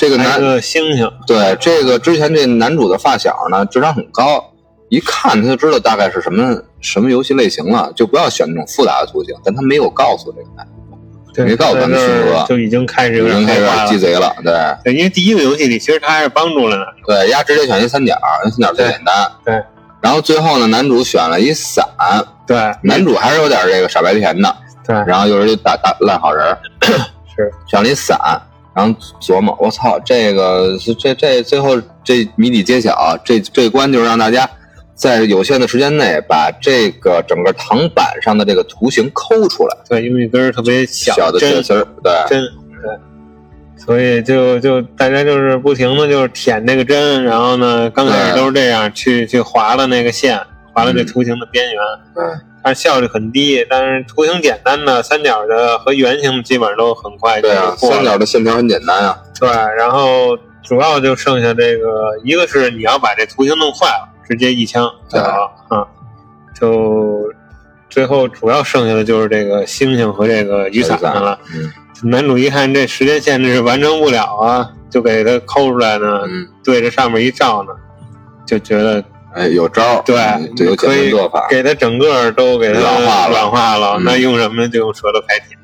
[0.00, 4.42] 这个男还有个星星，对这个之前这男主的发小呢，智商很高，
[4.88, 9.34] 一看他就知道大概是什么什么游戏类型了，就不要选那种复杂的图形。
[9.44, 14.34] 但他没有告诉这个男主，对没告诉咱们在这儿星哥就已经开始有点已经开始鸡贼了。
[14.42, 17.06] 对对，因为第一个游戏里其实他还是帮助了男主。
[17.06, 19.30] 对，丫直接选一三角，三角最简单。
[19.44, 19.62] 对，
[20.00, 21.84] 然后最后呢，男主选了一伞，
[22.46, 26.56] 对，男主还是有点这个傻白甜的，对，然后又是一大大烂好人。
[27.36, 28.18] 是选了一伞，
[28.80, 34.48] 然后琢磨，我操，这个是这这最后这谜底揭晓，这这关就是让大家
[34.94, 42.42] 在有限的时间内把这个整个糖板上的这个图形抠出来，对，用一根儿特别小小的针铁丝儿，对针，
[42.82, 50.40] 对，所以就就大家就是不停的就是舔那个针，然后呢，刚开始都是这样去去划了那个线，
[50.72, 51.06] 划了这嗯。
[51.06, 51.82] 图形的边缘，
[52.14, 52.24] 对
[52.62, 65.86] 但是效率很低，但是图形简单的三角的和圆形基本上都很快对啊，三角的线条很简单啊，对，然后主要就剩下这个，一个是你要把这图形弄坏了，直接一枪就好啊，
[66.58, 67.32] 就
[67.88, 71.38] 最后主要剩下的就是这个星星和这个雨伞了。
[71.54, 77.72] 嗯，男主一看这时间限制完成不了啊，就给他抠出来呢，嗯，对着上面一照呢，
[78.46, 79.02] 就觉得
[79.34, 80.16] 哎，有招儿，对
[80.66, 83.96] 有简可以做法，给他整个都给他软化了软化了。
[83.98, 84.68] 嗯那用什么？
[84.68, 85.56] 就用舌头开铁。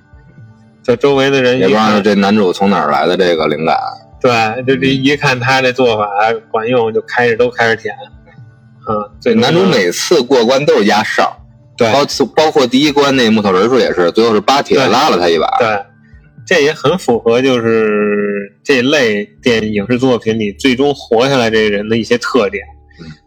[0.83, 3.77] 这周围的人也不知道，这男主从哪儿来的这个灵感。
[4.21, 6.07] 对，就这一看他这做法
[6.51, 7.95] 管用，就开始都开始舔。
[8.89, 11.37] 嗯，这最终呢男主每次过关都是压哨，
[11.77, 15.47] 对包包括第一关那木头人数也是，最后是巴铁拉了他一把。
[15.59, 15.85] 对，
[16.47, 22.76] 这也很符合就是这类电影影视作品里最终活下来这人的一些特点嗯。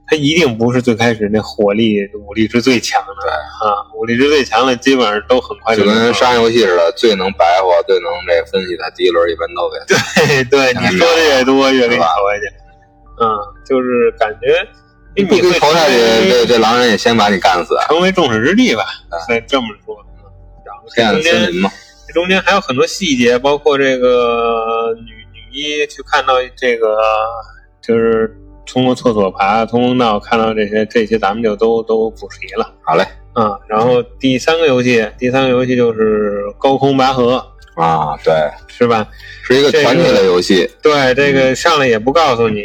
[0.09, 12.53] 他一定不是最开始那火力、武力值最强的，对啊，武力值最强的基本上都很快就跟能上商业游戏似的，最能白活、最能这分析的，第一轮一般都给对对，你说的越多，越给你投下去。
[13.21, 13.27] 嗯，
[13.65, 14.67] 就是感觉
[15.15, 15.93] 你不给会投下去，
[16.29, 17.75] 这这狼人也先把你干死。
[17.87, 18.85] 成为众矢之的吧，
[19.27, 19.95] 再这么说。
[19.95, 20.05] 嗯
[20.65, 21.71] 然后黑暗这中间森林嘛，
[22.07, 26.97] 这中间还有很多细节，包括这个女女一去看到这个，
[27.81, 28.35] 就是
[28.71, 32.73] 通过厕所爬、通风道看到这些，这些咱们就都都补齐了。
[32.82, 33.03] 好嘞
[33.34, 37.36] 啊、然后第三个游戏，第三个游戏就是高空拔河，
[37.75, 38.34] 啊，对，
[38.67, 39.08] 是吧？
[39.43, 42.62] 是一个团体类游戏，对，这个上来也不告诉你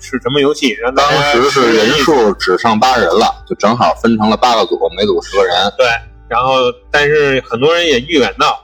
[0.00, 5.86] 是什么游戏，让大当时是人数只剩八人了，就正好分成了八个组，每组十个人，对，
[6.28, 6.54] 然后
[6.90, 8.58] 但是很多人也预感到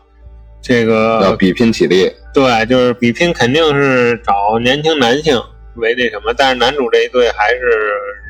[0.60, 2.10] 这个要比拼体力。
[2.32, 5.40] 对，就是比拼肯定是找年轻男性
[5.76, 7.60] 为那什么，但是男主这一对还是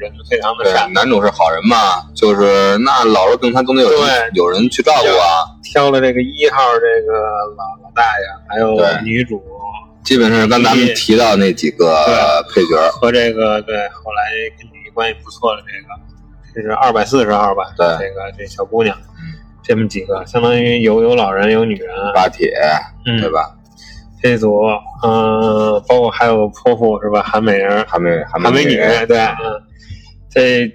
[0.00, 5.44] 人非常的对善，，男主是好人嘛，就是那老弱病残总得有人有人去照顾啊。
[5.62, 7.12] 挑了这个一号这个
[7.56, 9.42] 老老大爷，还有女主
[10.04, 14.22] 基本是刚咱们提到那几个配角，和这个对后来
[14.58, 15.94] 跟女一关系不错的这个，
[16.54, 17.72] 这是二百四十号吧？
[17.76, 18.96] 对这个这小姑娘，
[19.62, 22.54] 这么几个，相当于有有老人有女人，巴铁，
[23.06, 23.50] 嗯，对吧？
[24.24, 24.58] 这组，
[25.02, 27.22] 嗯、包括还有泼妇是吧？
[27.22, 29.60] 韩美人、还没还韩美女，对，嗯，
[30.32, 30.72] 这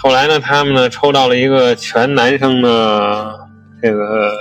[0.00, 3.34] 后来呢，他们呢抽到了一个全男生的
[3.82, 4.32] 这个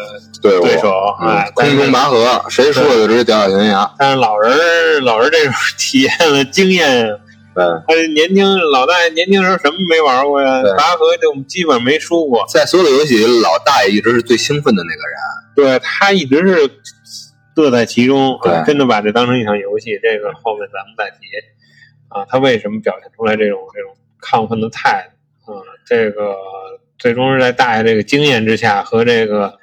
[0.43, 0.93] 对手，
[1.23, 3.91] 嗯哎，空中拔河，谁输了就直接掉下悬崖。
[3.97, 7.07] 但是老人老人儿这种体验了经验，
[7.55, 10.61] 对，他年轻老大爷年轻时候什么没玩过呀？
[10.77, 15.17] 拔河就基本没输过，在所有的游戏里，老大爷一直是最兴奋的那个人。
[15.53, 16.69] 对他一直是
[17.55, 19.99] 乐在其中，啊真的把这当成一场游戏。
[20.01, 21.17] 这个后面咱们再提
[22.09, 25.09] 啊，他为什么表现出来这种这种亢奋的态
[25.45, 25.53] 度？
[25.53, 26.35] 啊，这个
[26.99, 29.57] 最终是在大爷这个经验之下和这个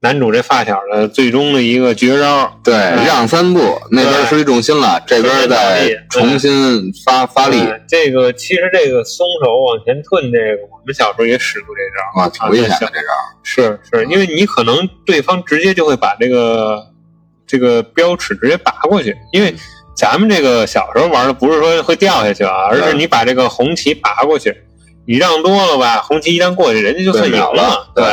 [0.00, 2.58] 男主这发小的最终的一个绝招。
[2.64, 12.22] 对，哎让三步，那边失去重心了，这边再重新发发力呃这个其实这个松手往前退这个，我们小时候也使过这招。
[12.22, 13.08] 啊，挺危险的这招。
[13.42, 16.91] 是是，因为你可能对方直接就会把这个
[17.52, 19.54] 这个标尺直接拔过去，因为
[19.94, 24.56] 咱们这个小时候玩的不是说会掉下去啊，而是你把这个红旗拔过去，
[25.06, 28.04] 你让多了吧，红旗一旦过去，人家就算赢了对，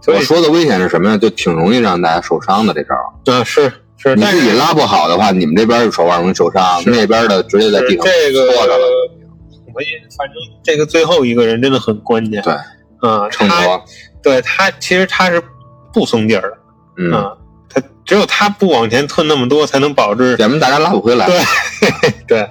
[0.00, 1.18] 所以我说的危险是什么呀？
[1.18, 2.94] 就挺容易让大家受伤的这招。
[3.26, 8.86] 嗯是是，但是你自己拉不好的话，你们这边手腕容易受伤，那边的直接在地上这个坐着了，
[9.74, 12.54] 我也反正这个最后一个人真的很关键，对，
[13.02, 13.80] 嗯，他秤砣。
[14.22, 15.42] 对他其实他是
[15.92, 16.58] 不松劲儿的。
[17.00, 17.36] 嗯，
[18.08, 21.26] 只有他不往前吞那么多，才能保证咱们大家拉不回来。
[21.26, 22.50] 对 对，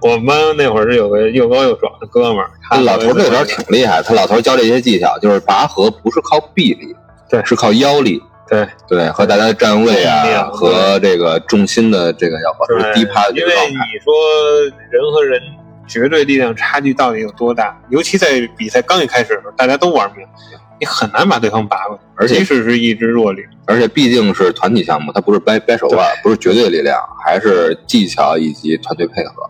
[0.00, 6.94] 我们班那会儿是有个又高又壮的哥们儿，他老头这招挺厉害，他老头教这些技巧，就是拔河不是靠臂力，
[7.28, 13.76] 对是靠腰力，对对，和大家的站位啊，和这个重心的这个要保持，低趴因为你。
[14.04, 14.14] 说
[14.88, 15.42] 人和人
[15.88, 17.76] 绝对力量差距到底有多大？
[17.90, 20.24] 尤其在比赛刚一开始的时候，大家都玩命，
[20.82, 23.46] 你很难把对方拔过去，而且即使是一支弱旅。
[23.66, 29.48] 而且毕竟是团体项目，它不是掰掰手腕，不是绝对力量，还是技巧以及团队配合。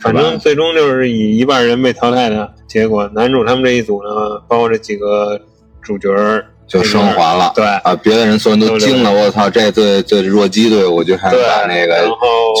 [0.00, 3.06] 反正最终就是以一半人被淘汰的结果。
[3.14, 5.38] 男主他们这一组呢，包括这几个
[5.82, 6.08] 主角
[6.66, 7.52] 就升华了。
[7.54, 12.08] 对啊，别的人所有人都惊了，我操，这最最弱鸡队伍居然对，把那个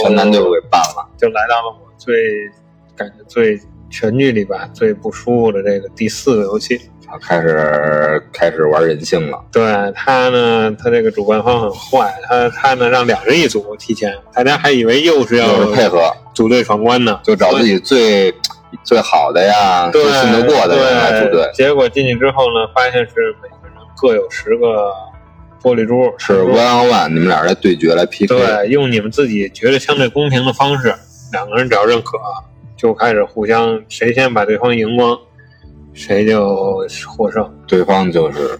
[0.02, 1.08] 全男队伍给办了。
[1.16, 2.14] 就来到了我最
[2.94, 6.78] 感觉最全剧里吧最不舒服的这个第四个游戏。
[7.12, 9.62] 啊开始开始玩人性了，对
[9.94, 18.32] 他呢，他这个主办方很坏，他他呢让两人一组提前，大家还以为又是要就是配合，组队闯关呢，就找自己最
[18.82, 21.50] 最好的呀，对最信得过的人来组队。
[21.52, 24.90] 结果进去之后呢，发现是每个人各有十个
[25.62, 28.26] 玻璃珠，是 one on one，你们俩来对决来 PK。
[28.26, 30.94] 对，用你们自己觉得相对公平的方式，
[31.30, 32.16] 两个人只要认可，
[32.74, 35.18] 就开始互相谁先把对方赢光，
[35.94, 36.78] 谁就
[37.16, 37.48] 获胜。
[37.66, 38.58] 对方就是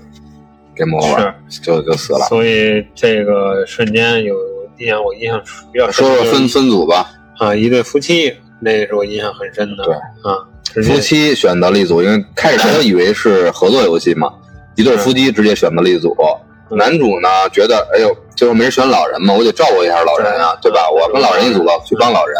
[0.77, 2.21] game over，就就死了。
[2.29, 4.35] 所以这个瞬间有
[4.79, 5.41] 印象我印象
[5.73, 7.11] 比较深说说分分组吧。
[7.39, 9.85] 啊，一对夫妻，那个是我印象很深的。
[9.85, 10.39] 对啊，
[10.85, 14.33] 夫妻选择了一组，因为开始大以为是合作游戏嘛，
[14.77, 16.15] 一对夫妻直接选择了一组。
[16.19, 20.89] 嗯男主呢觉得，哎呦，最后没人选老人嘛，我得照顾一下老人啊，对对吧？
[20.91, 22.35] 我跟老人一组吧，去帮老人。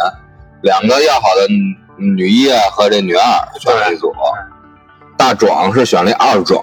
[0.63, 1.47] 两个要好的
[1.99, 3.23] 女一啊和这女二
[3.61, 4.11] 选了一组，
[5.23, 6.61] 大壮是选了二壮，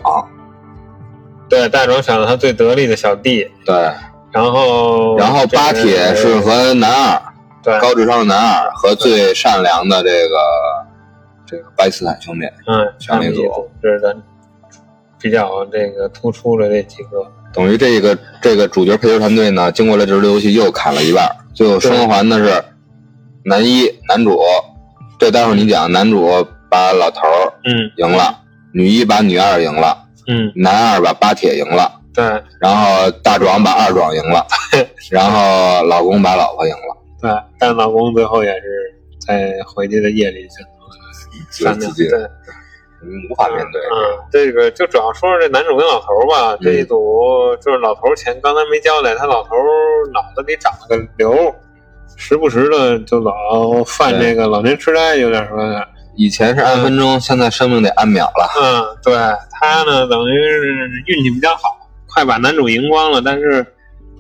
[1.48, 3.74] 对大壮选了他最得力的小弟，对，
[4.34, 7.22] 然后然后巴铁是和男二
[7.64, 7.80] 对。
[7.80, 10.36] 高智商的男二和最善良的这个
[11.46, 14.14] 这个巴基斯坦兄弟，嗯选了一组，这是咱
[15.22, 17.26] 比较这个突出的这几个。
[17.54, 22.62] 等于这个这个主角配角团队呢，经过了这轮游戏又砍了一半，最后生还的是
[23.46, 24.38] 男一男主，
[25.18, 27.90] 这待会儿你讲，男主把老头儿嗯。
[27.96, 28.39] 赢了，
[28.74, 32.24] 女一把女二赢了，嗯，男二把巴铁赢了，对
[32.60, 34.46] 然后大壮把二壮赢了，
[35.10, 38.62] 然后老公把老婆赢了，对，但老公最后也是
[39.26, 41.90] 在回去的夜里选择了。
[41.92, 42.20] 自己对，
[43.32, 43.82] 无法面对。
[43.82, 51.54] 嗯，这个就主要说说这男主跟老头吧，这一组就是老头儿前刚才没交代，他老头儿脑子里长了个瘤，
[52.16, 55.88] 时不时的就老犯这个老年痴呆，有点说的。
[56.20, 58.52] 以前是按分钟，现在生命得按秒了。
[58.60, 59.16] 嗯，对
[59.52, 60.76] 他呢，等于是
[61.08, 63.64] 运气比较好，快把男主赢光了，但是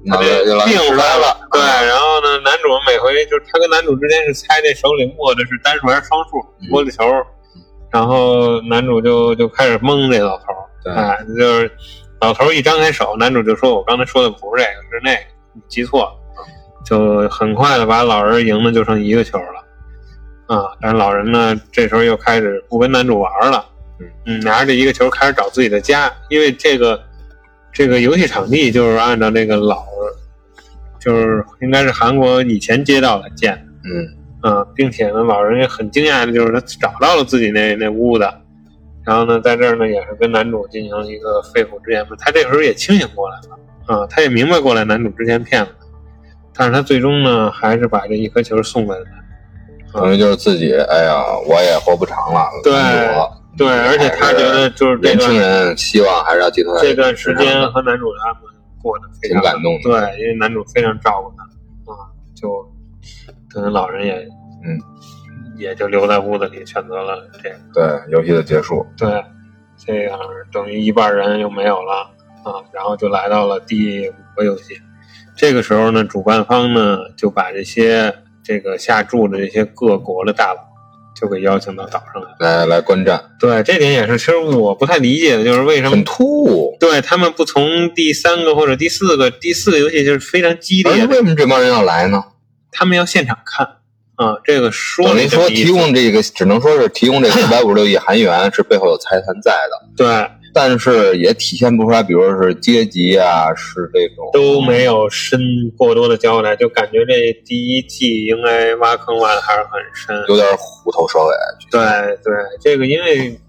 [0.07, 6.71] 他这病来了，对，然后呢，男主每回就是他跟男主之间是猜这手里握的是单数还是双数嗯。
[6.71, 7.03] 玻璃球，
[7.91, 10.93] 然后男主就就开始蒙这老头儿，对。
[10.93, 11.69] 哎，就是
[12.21, 15.21] 老头儿一张开手，男主就说：“我刚才说的不是这个，是那个，
[15.53, 16.11] 你记错了。”
[16.85, 19.58] 就很快的把老人赢的就剩一个球了，
[20.49, 23.63] 啊，但是老人呢这时候又开始不跟男主玩了，
[24.25, 26.99] 嗯，拿着这一个球开始找自己的家，因为这个
[27.71, 29.85] 这个游戏场地就是按照那个老，
[30.99, 33.61] 就是应该是韩国以前街道来建的。
[33.83, 38.27] 嗯，啊，并且呢，老人也很惊讶的就是他找到了自己那那屋子，
[39.05, 42.15] 然后呢，在这儿呢也是跟男主进行了一个肺腑之言嘛。
[42.17, 45.85] 他这时候也清醒过来了，啊，他也明白过来男主之前骗了他，
[46.55, 49.18] 但是他最终呢还是把这一颗球送给了他。
[49.93, 52.49] 等于就是自己，哎呀，我也活不长了。
[52.63, 52.73] 对
[53.57, 58.43] 对，而且他觉得就是年轻人希望还是要寄托在这段时间和男主他们
[58.81, 59.89] 过得非常挺感动的。
[59.89, 61.43] 对，因为男主非常照顾他，
[61.91, 62.49] 啊，就
[63.49, 64.13] 可能老人也
[64.63, 64.79] 嗯，
[65.57, 67.55] 也就留在屋子里选择了这个。
[67.73, 69.23] 对游戏的结束，对，
[69.77, 70.17] 这样
[70.53, 72.09] 等于一半人又没有了
[72.43, 74.79] 啊，然后就来到了第五个游戏。
[75.35, 78.13] 这个时候呢，主办方呢就把这些
[78.49, 80.59] 这个下注的这些各国的大佬
[81.15, 82.29] 就给邀请到岛上来。
[82.39, 86.75] 来来观战，对，这点也是，其实我不太理解的，就是为什么很突兀。
[86.79, 92.23] 对他们不从第三个或者第四个第四个游戏就是非常激烈为什么这帮人要来呢？
[92.71, 93.67] 他们要现场看
[94.15, 100.07] 啊，这个说等于说提供这个，只能说是提供这四百五十六亿韩元是背后有财团在的，对
[100.53, 105.39] 但是也体现不出来，比如说是阶级啊，是这种都没有深
[105.77, 110.25] 过多的交代，就感觉这第一季应该挖坑挖的还是很深。
[110.27, 111.33] 有点虎头蛇尾。
[111.71, 111.81] 对
[112.23, 113.39] 对，这个因为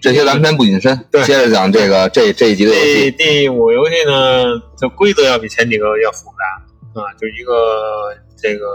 [0.00, 3.10] 这些咱们先不引申，对接着讲这个这这一集的游戏。
[3.12, 6.26] 第五游戏呢，就规则要比前几个要复
[6.94, 8.66] 杂啊，就一个这个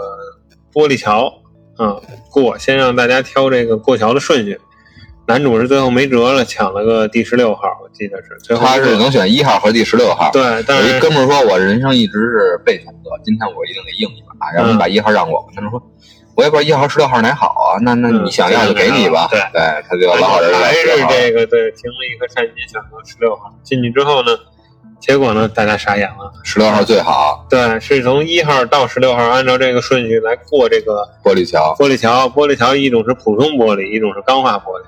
[0.72, 1.26] 玻璃桥
[1.76, 4.58] 啊过，先让大家挑这个过桥的顺序。
[5.26, 10.30] 男主是最后没辙了，抢了个第十六号，我记得是最后他是能选一号和第十六号。
[10.32, 15.44] 对，但有一是哥们儿说，我人生一直是被选择，今天我一定得硬一把，让人把一号让我。
[15.54, 15.82] 他们说，
[16.36, 19.26] 我也不知道一号、十六号哪好啊，那那嗯你想要就给你吧。
[19.28, 24.30] 对对，他就老好人还是16号这个对，停了一颗战机，选择十六号进去之后呢，
[25.00, 26.32] 结果呢，大家傻眼了。
[26.44, 31.74] 十六号最好，对，是从一号到十六号，按照这个顺序来过这个玻璃桥。
[31.76, 32.28] 玻璃桥。
[32.28, 34.84] 玻璃桥一种是普通玻璃，一种是钢化玻璃。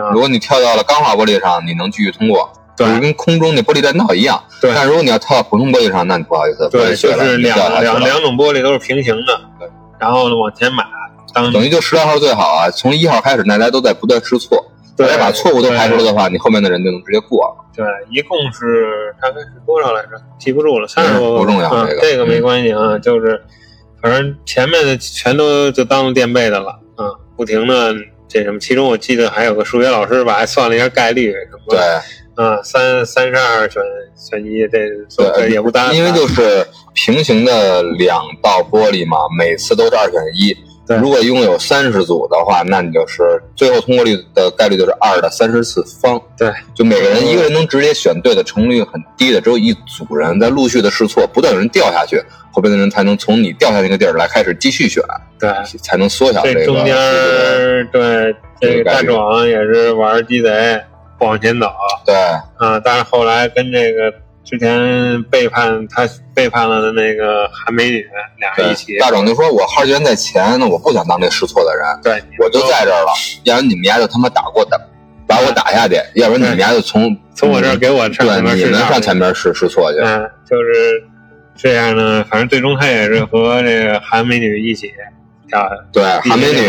[0.00, 4.42] 啊如，果你跳到了钢化玻璃上，你能继续通过，就是跟空中那玻璃栈道一样。
[4.60, 10.84] 对但如果你要跳到普通玻璃上，那你不好意思，对，就是两两两种玻璃都是平行的对，然后呢往前码，
[11.32, 12.70] 当等于就十六号最好啊。
[12.70, 14.56] 从一号开始，大家都在不断试错，
[14.96, 17.64] 大对家把错误都排除了的话，你后面的人就能直接过了。
[17.74, 20.08] 对，一共是大概是多少来着？
[20.38, 21.38] 记不住了，三十多个。
[21.40, 23.42] 不重要嗯这个这个没嗯关系啊，就是
[24.00, 27.04] 反正前面的全都就当垫背的了啊，
[27.36, 27.94] 不停的
[28.28, 31.78] 这什么，其中我记得还有个数学老师吧，还算了一下概率什么对，
[32.36, 33.82] 嗯，三三十二选
[34.16, 40.56] 选一，这也不单，因为就是平行的两道玻璃嘛，每次都是二选一。
[40.86, 40.96] 对。
[40.98, 46.20] 如果拥有三十组的话，那你就是最后通过率的概率就是二的三十次方。
[46.38, 52.22] 对，就每个人一个人能直接选对的成功率很低的，只有一组人在陆续的试错，不断有人掉下去，
[52.52, 55.02] 后边的人才能从你掉下那个地儿来开始继续选，
[55.38, 55.50] 对，
[55.82, 56.94] 才能缩小这个这中间
[57.90, 60.80] 对这个大壮也是玩鸡贼
[61.18, 61.70] 不往前走
[62.04, 62.14] 对。
[62.14, 64.12] 啊，但是后来跟这个
[64.46, 68.06] 之前背叛他背叛了的那个韩美女
[68.38, 74.78] 俩人一起，大壮就说：“我号既然在前，那我不想当这试错的人，对，我就在这儿了，要不然你们家就他妈打过打，
[75.26, 79.98] 把我打下去，要不然你们家就从从我这儿给我上前对你们上前面试试错去。
[79.98, 81.02] 嗯，就是
[81.56, 82.24] 这样呢。
[82.30, 84.92] 反正最终他也是和这个韩美女一起
[85.48, 85.76] 跳下来。
[85.92, 86.68] 对，韩美女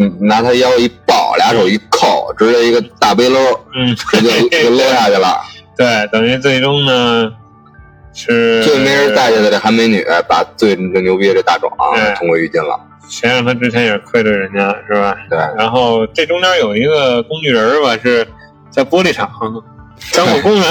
[0.00, 5.38] 嗯拿他腰一抱，俩手一扣，直接一个大背篓，嗯，直接 就搂下去了。
[5.76, 7.30] 对，等于最终呢
[8.14, 12.80] 是最没人待见的这韩美女，把最最牛逼的这大壮啊通过预进了。
[13.08, 15.16] 谁让他之前也是亏了人家，是吧？
[15.30, 18.26] 对，然后这中间有一个工具人吧，是
[18.70, 19.30] 在玻璃厂
[20.12, 20.62] 当过工人，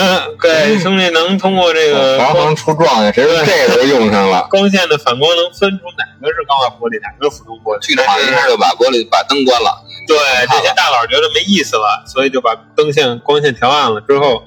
[0.41, 4.47] 对，兄弟能通过这个防光行出状元，谁说这个都用上了？
[4.51, 7.79] 光线的反光能分出哪个是钢化玻璃，哪个是普通玻璃。
[7.79, 9.81] 剧场一下就把玻璃把灯关了。
[10.07, 10.15] 对
[10.47, 14.43] 这些大佬觉得没意思了，所以就把灯线光线调暗了之后，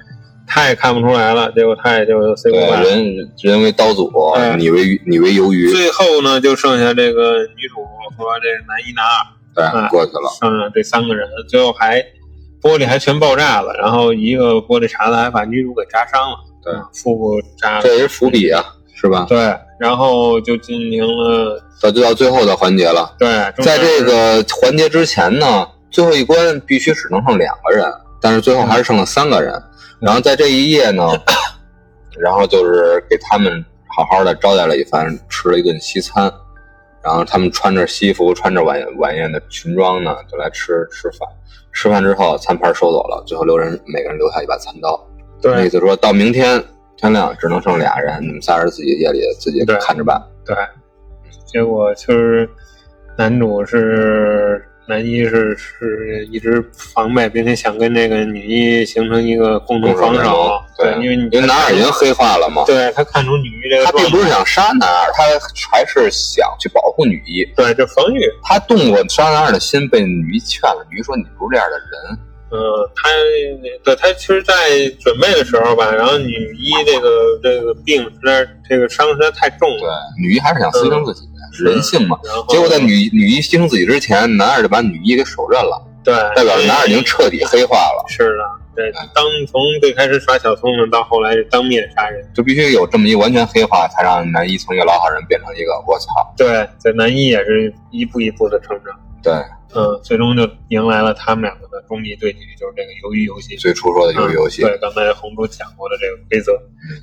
[0.49, 2.83] 他也看不出来了，结果他也就，goodbye 了。
[2.83, 7.85] 人人为刀俎，嗯你为你为鱿鱼，最后呢，就剩下这个女主
[8.17, 9.15] 和这个男一男二，
[9.55, 10.31] 对，嗯过去了。
[10.41, 12.01] 剩下这三个人，最后还
[12.63, 19.27] 玻璃还全爆炸了，然后一个玻璃碴子还把女主给扎伤了，对嗯腹部扎了，这也是伏笔啊，是吧？
[19.29, 23.15] 对，然后就进行了到就到最后的环节了。
[23.19, 23.29] 对，
[23.63, 27.87] 在这个环节之前呢，最后一关必须只能剩两个人，
[28.21, 29.63] 但是最后还是剩了三个人。
[30.01, 31.03] 然后在这一夜呢，
[32.19, 33.65] 然后就是给他们
[33.97, 36.33] 好好的招待了一番，吃了一顿西餐。
[37.01, 41.29] 然后他们穿着西服，穿着晚晚宴的裙装呢，就来吃吃饭。
[41.73, 45.01] 吃饭之后，餐盘收走了，最后留人每个人留下一把餐刀。
[45.43, 46.63] 那意思说到明天
[46.97, 50.21] 天亮只能剩俩人，你们仨人自己夜里自己看着办。
[50.45, 50.57] 对，
[51.47, 52.51] 结果就是
[53.17, 56.65] 男主是男一是是一直
[56.95, 65.25] 防备，并且想跟这个女一形成一个共同防守，对，因为你因为男二已经黑化了嘛，对他看出女一这个他并，不是想杀男二，他
[65.71, 67.45] 还是想去保护女一。
[67.55, 70.87] 对就防御，他动过杀男二的心，被女一劝了。
[70.91, 72.19] 女一说：“你不是这样的人。
[72.51, 72.57] 嗯，
[72.97, 73.11] 他
[73.85, 74.55] 对他其实，在
[74.99, 81.28] 准备的时候吧，然后女一这个这个病实在这个伤实在太重了”对了，，女一还是想牺牲自己，
[81.65, 82.19] 人性嘛。
[82.49, 88.05] 结果在女女一牺牲自己之前，男二就把女一给手刃了，对代表着男二已经彻底黑化了。
[88.09, 88.45] 是的，
[88.75, 96.07] 对，当从最开始耍小聪明到后来是当面杀人，就必须有这么一完全黑化，才让男一从一个老好人变成一个我操。
[96.37, 98.95] 对，在男一也是一步一步的成长。
[99.21, 99.33] 对，
[99.75, 103.57] 嗯，最终就迎来了他们两个的终极对决，就是这个鱿鱼游戏。
[103.57, 106.53] 最初说的鱿鱼游戏，嗯对，刚才红猪讲过的这个规则。
[106.53, 106.95] 嗯，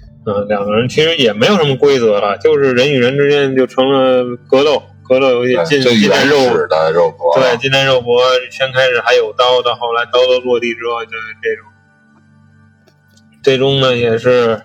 [0.47, 7.35] 两个人其实也没有什么规则了，就是人与人之间就成了格斗，格斗游戏对近近战肉始的肉搏。
[7.35, 11.71] 对，近战肉搏，先开始还有刀，到后来刀都落地之后就是这种。
[13.43, 14.63] 最终呢，也是，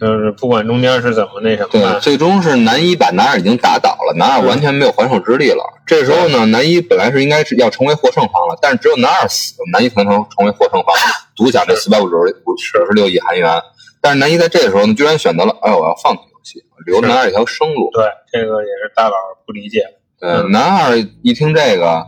[0.00, 5.62] 就是不管中间是怎么那什么对，的，最终是男一把男二已经打倒了，男二完全没有还手之力了。
[5.86, 10.92] 这时候呢，男一本来是应该是要成为获胜方了，但是只有男二死了，男一才能成为获胜方，
[11.36, 13.62] 独享这四百五十五十六亿韩元。
[14.04, 17.90] 但是男一在这个时候呢，居然选择了，哎，我要放弃游戏，留男二一条生路。
[17.94, 19.14] 对，这个也是大佬
[19.46, 19.82] 不理解。
[20.20, 22.06] 对，男二一听这个，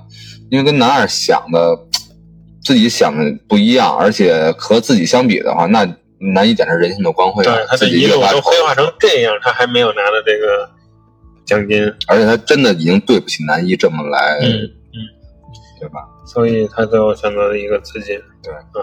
[0.51, 1.75] 因为跟男二想的
[2.63, 5.89] 自己想的不一样，而且和自己相比的话，那
[6.35, 7.67] 男一简直人性的光辉啊对，！
[7.67, 10.69] 他自这一路都黑化成这样，他还没有拿到这个
[11.47, 14.69] 奖金，而且他真的已经对不起男一这么来，嗯
[15.81, 16.01] 对吧？
[16.27, 18.19] 所以他最后选择了一个自尽。
[18.43, 18.81] 对，嗯，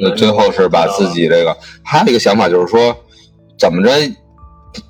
[0.00, 2.96] 那最后是把自己这个，还有一个想法就是说，
[3.58, 3.90] 怎么着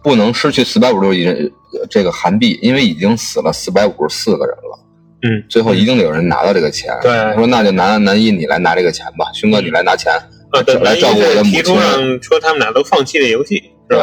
[0.02, 1.52] 不能失去四百五十六亿人
[1.88, 4.78] 这个韩币，因为已经死了四百五十四个人了。
[5.22, 6.96] 嗯，最后一定得有人拿到这个钱。
[7.02, 10.12] 对他说那就拿男一你来拿这个钱吧，勋哥你来拿钱。
[10.50, 13.98] 啊，对，来照顾我的母亲提出让说他们俩都放弃这游戏，对？，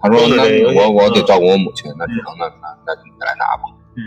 [0.00, 0.42] 他说那
[0.74, 3.62] 我我得嗯照顾我母亲，那只能那那那就你来拿吧。
[3.96, 4.02] 嗯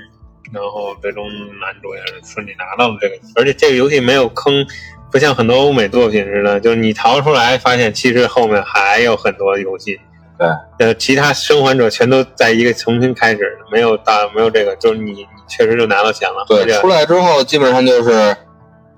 [0.53, 1.25] 然后最终
[1.59, 4.65] 男主也是顺利拿到了这个，而且这个游戏没有坑，
[5.11, 9.99] 不像很多欧美作品似的，就是你逃出来发现其实后面还有很多游戏。
[10.37, 10.47] 对，
[10.79, 16.45] 呃，其他生还者全都在一个重新开始，没有大没有这个，就是你你确实就拿到钱了。
[16.47, 18.35] 对，出来之后基本上就是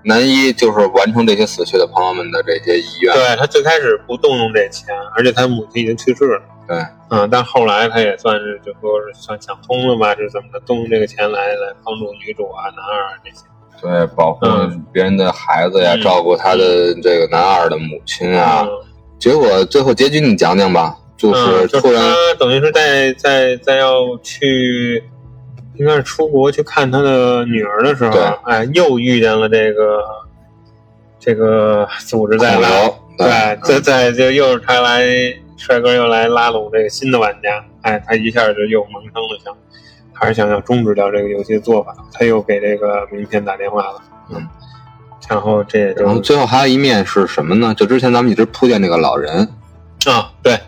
[0.03, 3.13] 男一就是完成这些死去的朋友们的这些遗愿。
[3.13, 6.41] 对他最开始不动用这钱，而且他母亲已经去世了。
[6.67, 13.45] 对，嗯，但后来他也算是就说是算想通了吧，是怎么的，动用这个钱来来帮助女主啊、男二这些。
[13.81, 14.85] 对，保护嗯。
[14.91, 16.01] 别人的孩子呀，嗯。
[16.01, 18.63] 照顾他的这个男二的母亲啊。
[18.63, 18.69] 嗯。
[19.19, 25.03] 结果最后结局你讲讲吧，就是嗯，就突然，他等于是在在在要去，
[25.75, 30.03] 应该是出国去看他的女儿的时候对，哎，又遇见了这个
[31.19, 35.03] 这个组织在拉，孔刘对，嗯再再就又是他来
[35.57, 39.51] 帅哥又来拉拢这个新的玩家，哎，他一下就又萌生了想，
[40.19, 44.47] 还是想要终止掉这个游戏的做法，他又给这个明天打电话了，嗯，
[45.29, 47.73] 然后这也就然后最后还有一面是什么呢？
[47.75, 49.47] 就之前咱们一直铺垫那个老人，
[50.05, 50.59] 啊，对，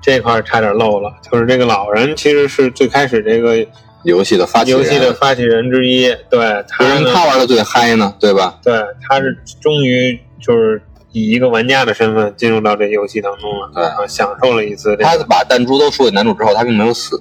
[0.00, 3.66] 这块儿差点漏了，就是这个老人其实是最开始这个
[4.02, 8.14] 游戏的发起人，游戏的发起人之一，对他为什么呢，他玩的最嗨呢？
[8.18, 8.58] 对吧？
[8.62, 8.74] 对
[9.08, 10.80] 他是终于就是
[11.12, 17.20] 以一个玩家的身份进入到这游戏当中了，对啊，享受了一次这个，他把弹珠都输给男主之后，他并没有死，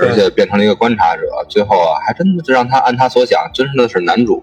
[0.00, 1.22] 而且变成了一个观察者。
[1.48, 4.42] 最后啊，还真的是让他按他所想，真的是男主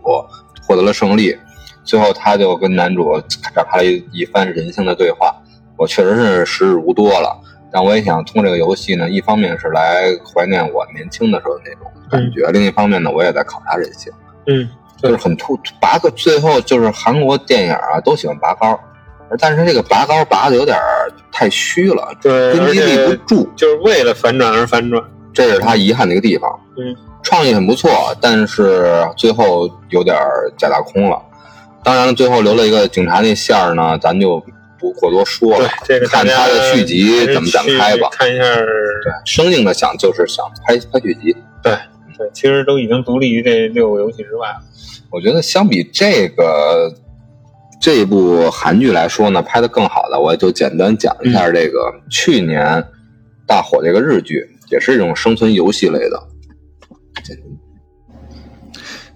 [0.68, 1.38] 获得了胜利。
[1.84, 5.36] 最后他就跟男主展开了一一番人性的对话。
[5.78, 7.38] 我确实是时日无多了，
[7.72, 14.12] 但我也想通过这个游戏呢，一方面是来怀念我年轻的时候的那种感觉，另一方面呢，我也在考察人性。
[14.48, 18.80] 嗯，就是很突拔个，最后就是韩国电影啊都喜欢拔高，
[19.30, 20.78] 而但是这个拔高拔的有点
[21.30, 25.04] 太虚了，根基立不住，就是为了反转而反转，
[25.36, 26.50] 这是他遗憾的一个地方。
[26.78, 30.16] 嗯，创意很不错，但是最后有点
[30.58, 31.22] 假大空了。
[31.84, 34.44] 当然了，最后留了一个警察那线儿呢，咱就
[34.80, 38.10] 不过多说对了，，这个看他的续集怎么展开吧。
[38.12, 41.36] 看一下，对，生硬的想就是想拍拍续集。
[41.62, 41.78] 对
[42.18, 44.56] 对，其实都已经独立于这六个游戏之外了，
[45.12, 46.92] 我觉得相比这个
[47.80, 52.84] 这部韩剧来说呢，拍的更好的，我就简单讲一下这个、去年
[53.46, 56.22] 大火这个日剧，也是一种生存游戏类的。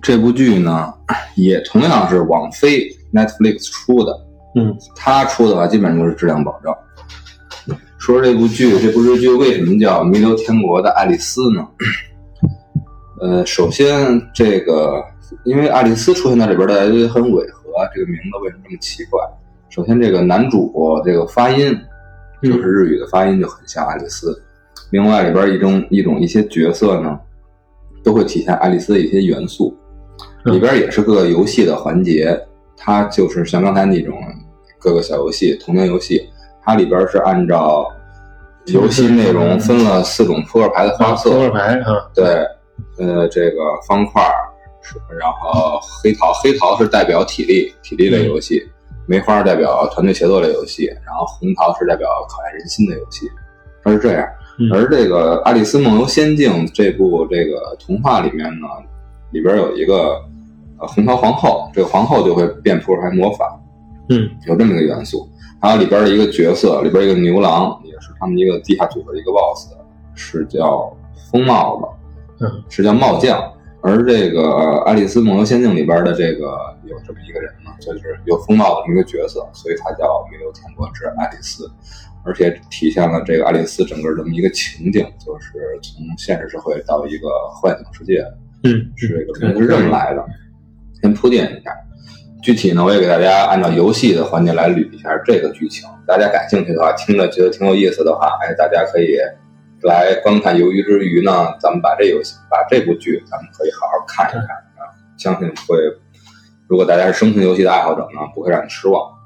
[0.01, 0.93] 这部剧呢，
[1.35, 4.13] 也同样是网飞 Netflix 出的，
[4.55, 6.73] 嗯，它出的话基本上就是质量保证。
[7.97, 11.67] 说说这部剧，这部日剧为什么叫《弥留天国的爱丽丝》呢？
[13.21, 15.03] 呃，首先这个，
[15.43, 19.21] 因为爱丽丝出现在里边，大家觉得很违和，这个名字为什么这么奇怪？
[19.69, 20.73] 首先，这个男主
[21.05, 21.77] 这个发音，
[22.41, 24.41] 就是日语的发音就很像爱丽丝。
[24.91, 27.19] 另外，里边一种一种一些角色呢，
[28.03, 29.75] 都会体现爱丽丝的一些元素。
[29.75, 32.37] 嗯里边也是各个游戏的环节，
[32.77, 34.17] 它就是像刚才那种
[34.79, 36.29] 各个小游戏、童年游戏，
[36.63, 37.85] 它里边是按照
[38.67, 42.25] 游戏内容分了四种扑克牌的花色，扑克牌啊，对，
[42.97, 44.33] 呃，这个方块儿
[44.81, 48.65] 是，然后黑桃，黑桃是代表体力体力类游戏，
[49.05, 53.29] 梅花代表团队协作类游戏，然后红桃是代表考验人心的游戏，
[53.83, 54.25] 它是这样。
[54.59, 58.67] 嗯而这个《爱丽丝梦游仙境》这部这个童话里面呢，
[59.31, 60.21] 里边有一个
[60.77, 63.59] 呃红桃皇后，这个皇后就会变出来魔法，
[64.09, 65.27] 嗯有这么一个元素。
[65.61, 69.69] 还有里边的一个角色，里边一个牛郎，也是他们一个地下组的一个 boss，
[70.15, 70.95] 是叫
[71.31, 71.97] 风帽
[72.37, 73.41] 子，嗯，是叫帽匠。
[73.81, 74.41] 而这个
[74.83, 81.69] 《爱丽丝梦游仙境》里边的这个有这么一个人呢，就是有风帽子这么一个角色，所以他叫弥留天国之爱丽丝，
[82.25, 85.51] 而且体现了这个爱丽丝整个这么一个情景，就是
[85.81, 88.23] 从现实社会到一个幻想世界，
[88.63, 90.25] 嗯，是这个名字是这么来的。
[91.01, 91.71] 先铺垫一下，
[92.43, 95.87] 具体呢，我也给大家按照游戏的环节来捋一下这个剧情。
[96.05, 99.17] 大家感兴趣的话，听着觉得挺有意思的话，哎，大家可以
[99.83, 100.57] 来观看。
[100.57, 105.77] 鱿鱼之余呢，咱们把这游戏，把这部剧，咱们可以好好看一看啊，相信会，
[106.67, 109.18] 如果大家是生存游戏的爱好者呢，不会让你失望。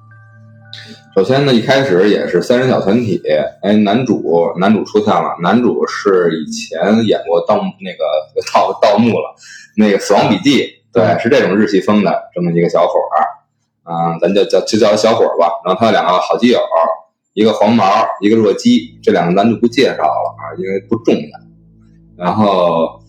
[1.15, 3.21] 首先呢，一开始也是三人小团体，
[3.61, 8.03] 哎，男主男主出现了，男主是以前演过盗墓那个
[8.53, 9.35] 盗盗墓了，
[9.77, 13.21] 那个《死亡笔记》，对，是这种日系风的这么一个小伙儿，
[13.85, 15.49] 嗯、咱就叫就叫他小伙儿吧。
[15.63, 16.59] 然后他有两个好基友，
[17.33, 17.85] 一个黄毛，
[18.19, 21.21] 一个弱鸡，这两个咱就不介绍了啊，因为不重要。
[22.17, 23.01] 然后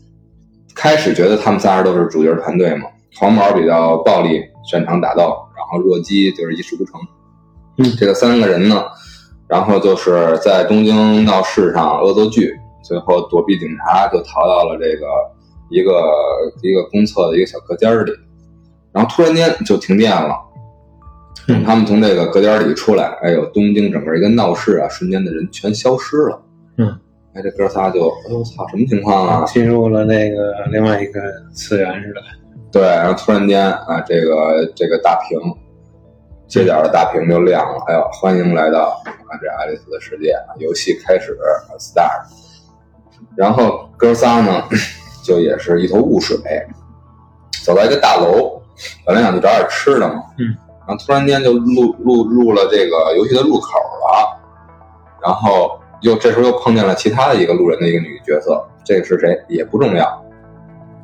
[0.74, 5.22] 开始觉得他们仨人都是主角团队嘛，黄毛比较暴力，擅长打斗，
[5.56, 7.00] 然后弱鸡就是一事无成。
[7.78, 8.84] 嗯这个三个人呢，
[9.48, 12.52] 然后就是在东京闹市上恶作剧，
[12.82, 15.06] 最后躲避警察，就逃到了这个
[15.70, 15.92] 一个
[16.62, 18.12] 一个公厕的一个小隔间儿里，
[18.92, 20.34] 然后突然间就停电了。
[21.46, 26.42] 嗯他们从这个隔间里出来，哎呦，东京整个一个闹市啊，瞬间的人全消失了。
[26.78, 26.98] 嗯，
[27.34, 29.44] 哎，这哥仨就，哎呦，操，什么情况啊？
[29.44, 31.20] 进入了那个另外一个
[31.52, 32.20] 次元似的，
[32.72, 35.38] 对，然后突然间啊，这个这个大屏，
[36.46, 37.82] 街角的大屏就亮了。
[37.86, 40.54] 哎呦，欢迎来到啊这爱丽丝的世界啊！
[40.58, 41.36] 游戏开始
[41.78, 42.26] ，start。
[43.36, 44.62] 然后哥仨呢，
[45.24, 46.36] 就也是一头雾水，
[47.64, 48.60] 走到一个大楼，
[49.04, 50.54] 本来想去找点吃的嘛，嗯，
[50.86, 54.38] 然后突然间就入入入了这个游戏的入口了，
[55.22, 60.24] 然后又这时候又碰见了其他的一个路人的一个女角色，这个是谁也不重要。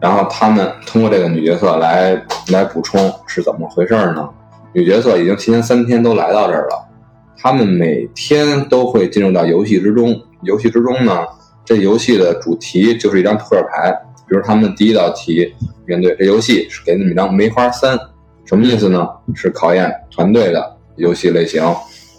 [0.01, 2.23] 然后他们通过这个女角色来
[2.53, 4.29] 来补充是怎么回事呢？
[4.73, 6.89] 女角色已经提前三天都来到这儿了，
[7.37, 10.21] 他们每天都会进入到游戏之中。
[10.43, 11.27] 游戏之中呢，
[11.65, 13.93] 这游戏的主题就是一张扑克牌，
[14.29, 15.53] 比如他们第一道题
[15.87, 17.99] 面对这游戏是给你们一张梅花三，
[18.45, 19.07] 什么意思呢？
[19.35, 21.63] 是考验团队的游戏类型。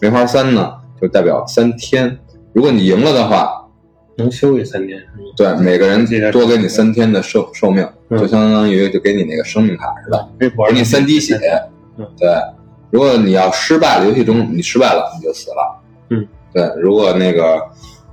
[0.02, 2.20] 梅花三呢，就代表三天，
[2.54, 3.66] 如果你赢了的话，
[4.18, 5.32] 能休息三天是吗？
[5.36, 11.72] 对，每个人多给你三天的寿寿命，嗯就相当于就给你那个生命卡似的，给你三滴血嗯。
[12.18, 12.30] 对，
[12.90, 15.82] 如果你要失败了，游戏中你失败了，你就死了。
[16.10, 17.62] 嗯，对，如果那个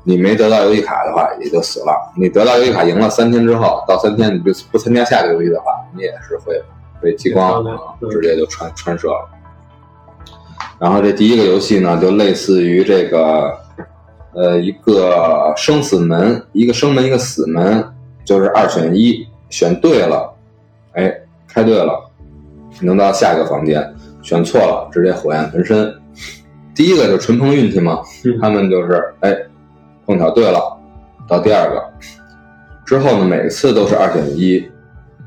[0.04, 1.92] 你没得到游戏卡的话，也就死了。
[2.16, 6.60] 你得到游戏卡赢了三天之后，到三天你就不参加下个游戏的话，你也是会
[7.02, 7.64] 被激光
[8.10, 9.28] 直接就穿穿射了。
[10.78, 13.58] 然后这第一个游戏呢，就类似于这个，
[14.32, 17.84] 呃，一个生死门，一个生门，一个死门，
[18.24, 20.32] 就是二选一，选对了，
[20.92, 21.12] 哎，
[21.48, 22.07] 开对了，
[22.80, 23.80] 能到下一个房间；
[24.22, 25.94] 选错了，直接火焰焚身。
[26.74, 29.36] 第一个就纯碰运气嘛，嗯他们就是哎，
[30.06, 30.60] 碰巧对了，
[31.28, 31.82] 到第二个
[32.86, 34.64] 之后呢，每次都是二选一，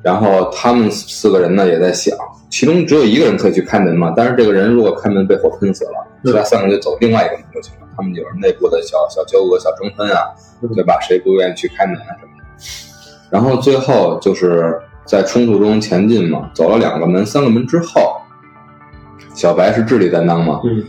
[0.02, 2.18] 然后他们四个人呢也在想，
[2.50, 7.88] 其中只有一个人可以去开门嘛，但是这个人如果开门被火喷死了，其他三个人就走另外一个门就行了。
[7.98, 10.24] 他们就是内部的小小纠葛、小争分啊，
[10.74, 10.98] 对吧？
[11.02, 12.46] 谁不愿意去开门啊什么的。
[13.30, 18.18] 然后最后就是在冲突中前进嘛，走了两个门、三个门之后，
[19.34, 20.84] 小白是智力担当嘛，嗯，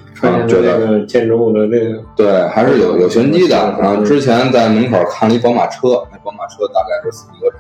[0.48, 3.56] 觉得这个建筑物的这个对，还是有有玄机的。
[3.56, 7.58] 嗯然后之前在门口看了一宝马车，那宝马车大概是四米多长，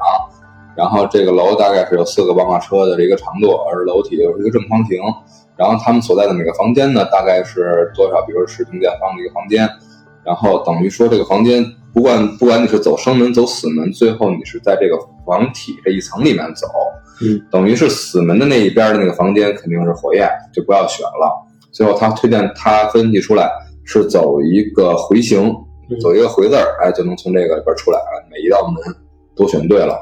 [0.76, 4.98] 然后这个楼大概是有四个宝马车的这个长度，而楼体又是一个正方形。
[5.54, 8.22] 然后他们所在的每个房间呢，大概是多少？
[8.22, 9.68] 比如十平见方的一个房间，
[10.24, 11.64] 然后等于说这个房间，
[11.94, 16.66] 不管不管你是走生门走死门，最后你是在这个房体这一层里面走，
[17.20, 21.30] 嗯，等于是死门的那一边的那个房间肯定是火焰，就不要选了。
[21.70, 23.50] 最后他推荐他分析出来
[23.84, 25.54] 是走一个回形，
[25.90, 28.26] 嗯走一个回字儿，哎，就能从这个里边出来了。
[28.30, 28.94] 每一道门
[29.36, 29.94] 都选对了，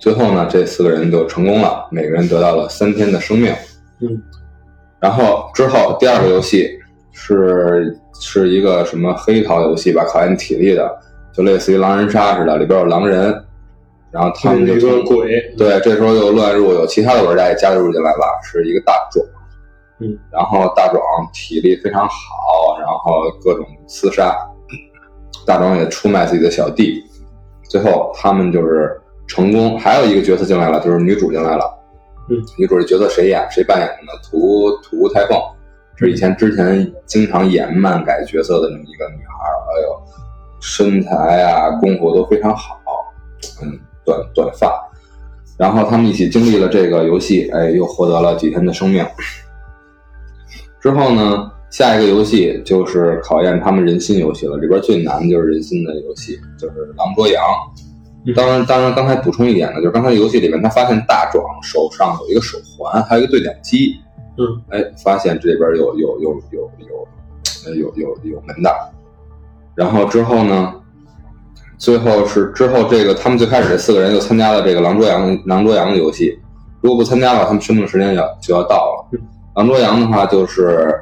[0.00, 3.54] 最后呢，这四个人就成功了，每个人得到了三天的生命。
[4.00, 4.20] 嗯，
[5.00, 6.68] 然后之后第二个游戏
[7.18, 11.00] 是是一个什么黑桃游戏吧，考验体力的，
[11.32, 13.32] 就类似于狼人杀似的，里边有狼人，
[14.10, 19.24] 然后他们就一个鬼，对，这时候又乱入，有其他的玩家也加入进来了，是一个大壮，
[19.98, 21.02] 嗯，然后大壮
[21.32, 24.36] 体力非常好，然后各种厮杀，
[25.46, 27.02] 大壮也出卖自己的小弟，
[27.70, 28.94] 最后他们就是
[29.26, 29.78] 成功。
[29.78, 31.64] 还有一个角色进来了，就是女主进来了，
[32.28, 33.46] 嗯，女主这角色谁演？
[33.50, 34.12] 谁扮演的呢？
[34.22, 35.40] 土土屋太凤，
[35.98, 40.02] 是以前之前经常演漫改角色的这么一个女孩儿，哎呦，
[40.60, 42.78] 身材啊功夫都非常好，
[43.62, 44.72] 嗯，短短发。
[45.58, 49.06] 然后他们一起经历了这个游戏，哎，又获得了几天的生命。
[50.80, 57.42] 之后呢，下一个游戏就是考验他们人心游戏了，里边最难的就是人心的游戏，就是狼捉羊。
[58.26, 63.94] 嗯当然，当然，刚才补充一点呢，就是刚才游戏里面他发现大壮手上有一个手环，还有一个对讲机，
[64.38, 67.08] 嗯，哎，发现这里边有有有有有，
[67.66, 68.70] 呃，有有有门的。
[69.74, 70.74] 然后之后呢，
[71.78, 76.38] 最后是之后这个他们最开始这四个人又参加了这个狼捉羊狼捉羊的游戏，
[76.80, 79.18] 如果不参加的话，他们生命时间要就要到了。
[79.54, 80.94] 狼捉羊的话就是，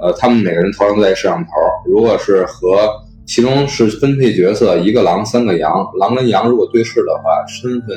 [0.00, 1.50] 呃，他们每个人头上都带一摄像头，
[1.84, 2.88] 如果是和
[3.26, 7.96] 其中是分配角色，一个狼三个羊，狼跟羊如果对视的话，身份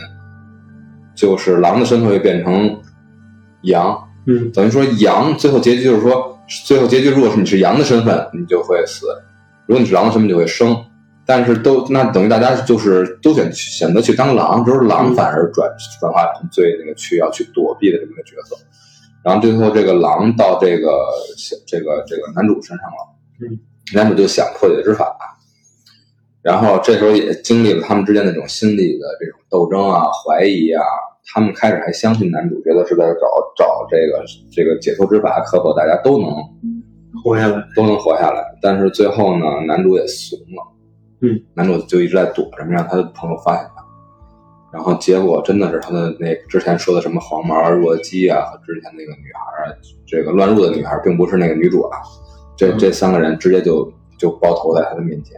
[1.16, 2.76] 就是狼的身份会变成
[3.64, 9.06] 羊，嗯等于说羊最后结局就是说，最后结局如果是你是羊的身份，你就会死；
[9.66, 10.86] 如果你是狼的身份，就会生。
[11.26, 18.56] 但是都那等于大家就是都选选择去当狼，只有狼嗯反而转转化成最那个去要去躲避的这么一个角色。
[19.24, 20.90] 然后最后这个狼到这个
[21.68, 23.60] 这个这个男主身上了，嗯，
[23.94, 25.16] 男主就想破解之法，
[26.42, 30.84] 然后这时候也经历了他们之间那种心理的这种斗争啊、怀疑啊。
[31.32, 36.32] 他们开始还相信男主，觉得是在找找这个这个解脱之法，可否大家都能
[37.24, 38.44] 活下来，都能活下来。
[38.62, 40.64] 但是最后呢，男主也怂了，
[41.22, 43.84] 嗯，男主就一直在躲着，没让他的朋友发现他。
[44.74, 49.76] 然后结果真的是他的那之前说的什么黄毛弱鸡啊，和之前那个女孩啊，
[50.08, 52.00] 这个乱入的女孩，并不是那个女主啊，
[52.58, 55.38] 这这三个人直接就就包头在他的面前，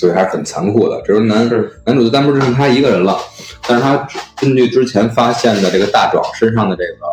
[0.00, 0.98] 所以还是很残酷的。
[1.02, 1.70] 这时候男是。
[1.84, 3.18] 男主就单不只剩他一个人了，
[3.68, 4.08] 但是他
[4.40, 7.06] 根据之前发现的这个大壮身上的这个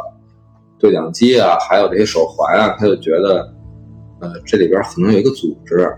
[0.79, 3.53] 对讲机啊，还有这些手环啊，他就觉得，
[4.21, 5.91] 呃，这里边可能有一个组织，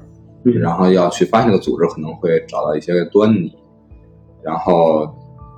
[0.45, 0.59] 嗯。
[0.59, 3.53] 然后要去发现这个组织，可能会找到一些端倪，
[4.41, 5.07] 然后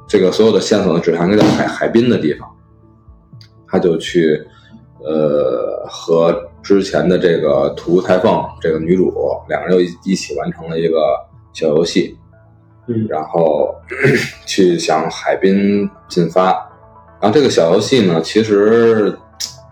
[0.08, 2.50] 这个所有的线索呢指向一个叫海海滨的地方，
[3.68, 4.42] 他就去，
[5.00, 6.34] 呃，和
[6.64, 9.14] 之前的这个土屋太凤这个女主
[9.50, 10.98] 两个人又一一起完成了一个
[11.54, 12.18] 小游戏，
[12.88, 13.74] 嗯然后
[14.46, 16.52] 去向海滨进发。
[17.20, 19.16] 然后这个小游戏呢，其实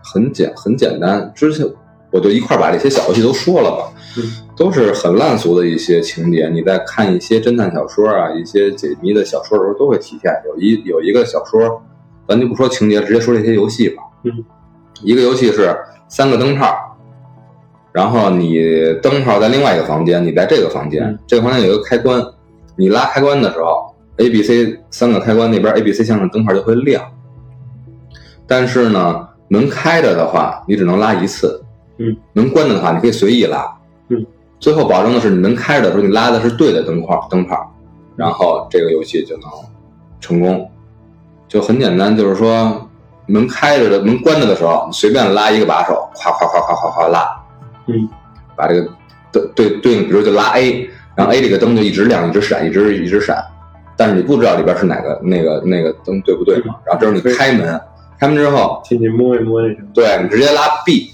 [0.02, 1.32] 很简很简单。
[1.34, 1.66] 之前
[2.12, 4.22] 我就一块把这些小游戏都说了吧，嗯
[4.56, 6.48] 都是很烂俗的一些情节。
[6.48, 10.30] 你在看一些侦探小说啊，一些解谜的小说的时候，都会体现。
[10.46, 11.82] 有一有一个小说，
[12.28, 14.02] 咱就不说情节，直接说这些游戏吧。
[14.24, 14.44] 嗯，
[15.02, 15.74] 一个游戏是
[16.10, 16.66] 三个灯泡，
[17.92, 18.58] 然后你
[19.00, 22.20] 灯泡在另外一个房间，你在这个房间，嗯这个房间有一个开关，
[22.76, 27.02] 你拉开关的时候，A、B、C 三个开关那边 A、B、C 向的灯泡就会亮。
[28.46, 31.48] 但是呢，门开着的话，你只能拉一次；
[31.98, 33.72] 嗯，门关着的话，你可以随意拉。
[34.08, 34.26] 嗯，
[34.58, 37.72] 最后保证的是，你门开着的时候，你拉的是对的灯泡，灯泡，
[38.16, 39.48] 然后这个游戏就能
[40.20, 40.68] 成功。
[41.46, 42.89] 就很简单，就是说
[43.30, 47.28] 门开着的，门关着的时候，你随便拉一个把手，咵咵咵咵咵咵拉，
[47.86, 48.08] 嗯，
[48.56, 48.88] 把这个
[49.30, 53.36] 对对对应，比如就拉 A，然后 A 这个灯就一直亮，一直闪，一直一直闪，
[53.96, 56.74] 但是你不知道里边是哪个那个那个灯对不对嘛？
[56.84, 57.80] 然后这时候你开门，
[58.18, 59.86] 开门之后，进去摸一摸就行。
[59.94, 61.10] 对你直接拉 B，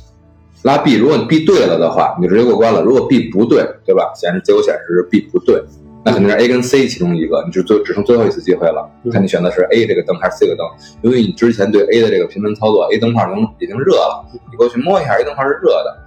[0.62, 2.80] 拉 B，如果你 B 对了的话，你就直接过关了。
[2.82, 4.10] 如果 B 不对，对吧？
[4.14, 5.62] 显示结果显示是 B 不对，
[6.06, 10.64] 那肯定是 A 跟 C 其中一个，你就最只剩最后一次机会了，嗯看你选的是 A 这个灯还是 C 这个灯。
[11.02, 15.98] 由于你之前对 A 的这个频繁操作，A 灯泡已经已经热了，你过去摸一下，A 灯泡是热的，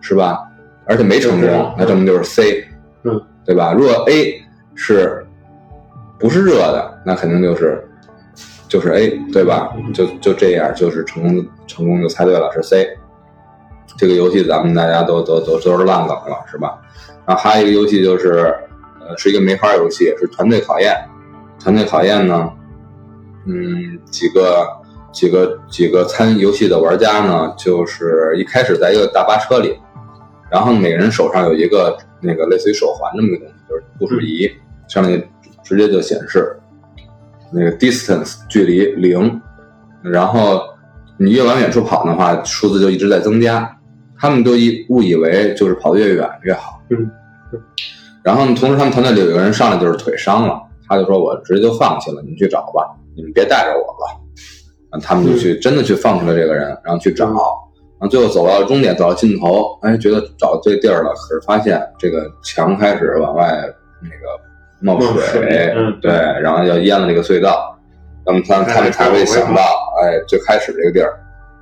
[0.00, 0.42] 是吧？
[0.86, 2.66] 而且没成功，那证明就是 C，
[3.04, 3.72] 嗯，对吧？
[3.72, 4.42] 如果 A
[4.74, 5.24] 是
[6.18, 7.86] 不是热的，那肯定就是
[8.68, 9.72] 就是 A，对吧？
[9.94, 12.88] 就就这样，就是成功成功就猜对了是 C。
[13.96, 16.76] 这个游戏咱们大家都都都都是烂梗了，是吧？
[17.24, 18.52] 然后还有一个游戏就是，
[19.06, 20.96] 呃，是一个梅花游戏，是团队考验。
[21.60, 22.50] 团队考验呢，
[23.46, 24.66] 嗯，几个
[25.12, 29.78] 几个几个参游戏的玩家呢，就是一开始在一个大巴车里，
[30.50, 34.50] 然后每个人手上有一个那个类似于手环这么一个东西，就是步数仪，
[34.88, 35.22] 上面
[35.62, 36.56] 直接就显示
[37.52, 39.40] 那个 distance 距离零，
[40.02, 40.60] 然后
[41.16, 43.70] 你越往远处跑的话，数字就一直在增加。
[44.16, 46.80] 他们都以误以为就是跑得越远越好。
[46.88, 47.10] 嗯。
[48.24, 54.20] 然后同时他们团队里有一个人上来就是腿伤了，他就说我直接就放弃了，你们去找吧，你们别带着我了。
[54.90, 57.26] 然后他们就去、真的去放出了这个人，然后去找。
[57.26, 63.62] 然后最后走到终点，走到尽头，哎，觉得找对地儿了，可是发现这个墙开始往外
[64.02, 64.16] 那个
[64.80, 67.78] 冒冒水嗯对，然后要淹了这个隧道，
[68.26, 69.62] 那么他他们才会想到，
[70.02, 71.12] 哎，最开始这个地儿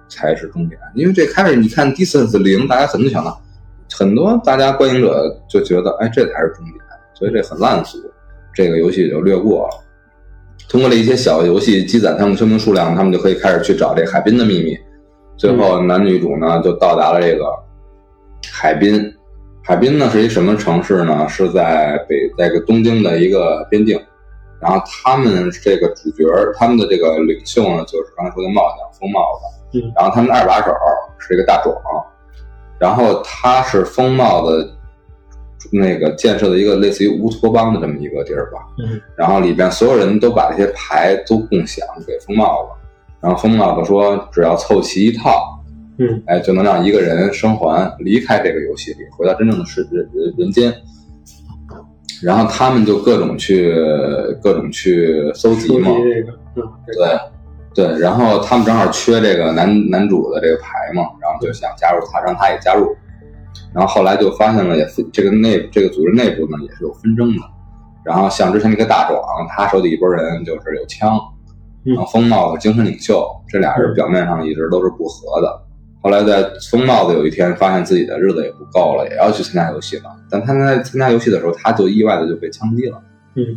[0.09, 3.41] 才是终点，因为这开始你看 distance 零，大家可能想到，
[3.99, 6.77] 很多大家观影者就觉得，哎，这才是重点，
[7.15, 7.99] 所以这很烂俗，
[8.55, 9.85] 这个游戏就略过了。
[10.69, 14.77] 通过了一些小游戏积攒他们生命数量，他们就可以开始去找这海滨的秘密。
[15.37, 17.45] 最后男女主呢就到达了这个
[18.51, 19.13] 海滨。
[19.65, 21.29] 海滨呢是一什么城市呢？
[21.29, 24.01] 是在北，在这个东京的一个边境。
[24.61, 26.25] 然后他们这个主角，
[26.59, 29.79] 他们的这个领袖呢，就是刚才说的帽子风帽子。
[29.79, 30.71] 嗯然后他们的二把手
[31.19, 31.75] 是一个大壮，
[32.83, 34.69] 然后它是风貌的
[35.71, 38.59] 那个建设的一个类似于乌托邦的这么一个地儿吧。
[38.83, 42.71] 嗯然后里边所有人都把这些牌都共享给风貌了，
[43.21, 45.63] 然后疯帽子说只要凑齐一套，
[45.99, 50.75] 嗯哎，就能让一个人生还离开这个游戏里，回到真正的世人人人间。
[52.21, 53.73] 然后他们就各种去
[54.43, 57.32] 各种去搜集嘛，这个，嗯，这个对
[57.75, 62.95] 对，然后他们正好缺这个男男主的这个牌嘛，然后就想加入他，让他也加入。
[63.75, 67.43] 然后后来就发现了，也分这个内这个组织内部呢也是有纷争的。
[68.05, 71.19] 然后像之前那个大壮，他手底一拨人就是有枪，
[71.87, 75.63] 嗯然后疯帽子精神领袖，这俩人表面上一直都是不和的。
[76.03, 80.05] 后来在疯帽子有一天发现自己的日子也不够了，也要去参加游戏了。
[80.29, 83.01] 但他在参加游戏的时候，他就意外的就被枪击了。
[83.37, 83.57] 嗯，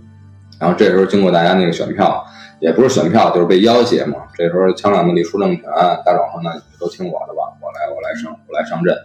[0.59, 2.23] 然后这时候经过大家那个选票，
[2.59, 4.27] 也不是选票，就是被要挟嘛。
[4.33, 5.63] 这时候枪两个力出政权，
[6.05, 8.95] 大壮说：“那你们都听我的吧，我来，我来上，我来上阵。”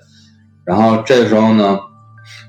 [0.64, 1.78] 然后这时候呢，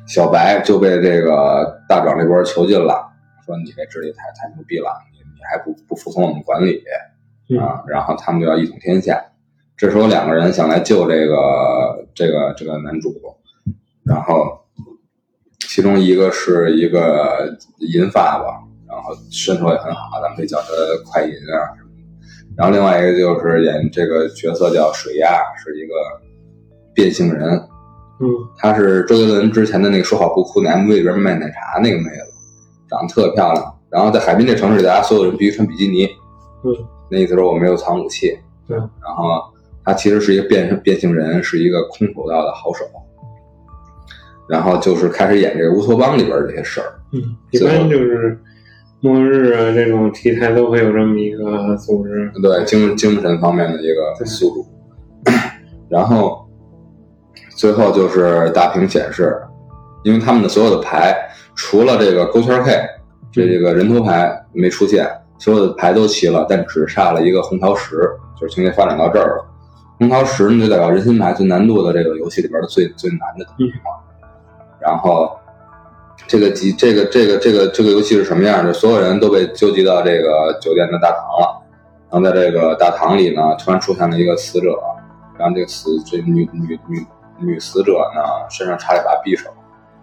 [0.08, 3.12] 小白就被这个大壮这波囚禁了，
[3.46, 6.84] 说说你这智力太太牛逼了，你你还不不服从我们管理
[7.50, 7.84] 嗯啊？
[7.88, 9.22] 然后他们就要一统天下。
[9.76, 13.14] 这时候两个人想来救这个这个这个男主，
[14.04, 14.62] 然后
[15.60, 18.62] 其中一个是一个银发吧，
[18.92, 20.68] 然后身手也很好，咱们可以叫他
[21.10, 22.04] 快银啊什么的。
[22.58, 25.94] 然后另外一个就是演这个角色叫水鸭，是一个
[26.94, 27.58] 变性人，
[28.20, 28.28] 嗯
[28.58, 32.34] 她是周杰伦之前的那个说好不哭的 MV 里边卖奶茶那个妹子，
[32.90, 33.78] 长得特漂亮。
[33.90, 36.06] 然后在海滨这城市里，大家所有人必须穿比基尼，
[36.66, 36.76] 嗯
[37.10, 38.38] 那意思说我没有藏武器。
[38.68, 39.42] 对然后
[39.84, 42.86] 他其实是一个变变性人，是一个空手道的好手。
[44.50, 47.00] 然后就是开始演这个乌托邦里边这些事儿。
[47.14, 47.22] 嗯，
[47.52, 48.38] 一般就是
[49.02, 52.32] 末日啊这种题材都会有这么一个组织。
[52.42, 54.66] 对精精神方面的一个宿主。
[55.90, 56.48] 然后
[57.50, 59.42] 最后就是大屏显示，
[60.04, 61.16] 因为他们的所有的牌，
[61.56, 62.80] 除了这个勾圈 K
[63.32, 67.98] 这这个人头牌没出现，所有的牌都齐了，但只差了一个红桃十，
[68.40, 69.46] 就是情节发展到这儿了。
[69.98, 73.92] 红桃十呢，就代表人心牌最难度的这个游戏里边的最最难的题嘛。
[74.80, 75.32] 然后
[76.28, 78.72] 这个集这个这个这个这个游戏是什么样的？
[78.72, 81.62] 所有人都被纠集到这个酒店的大堂了。
[82.10, 84.78] 然后在这个大堂里呢，突然出现了一个死者，
[85.38, 87.06] 然后这个死这女女女
[87.40, 89.50] 女死者呢身上插了一把匕首，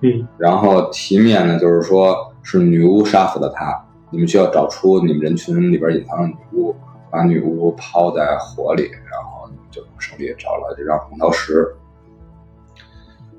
[0.01, 3.79] 嗯然后题面呢就是说是女巫杀死了她，
[4.11, 6.75] 你们需要找出你们人群里边隐藏的女巫，
[7.11, 11.75] 把女巫抛在火里，然后你们就能胜利，找了这张红桃十。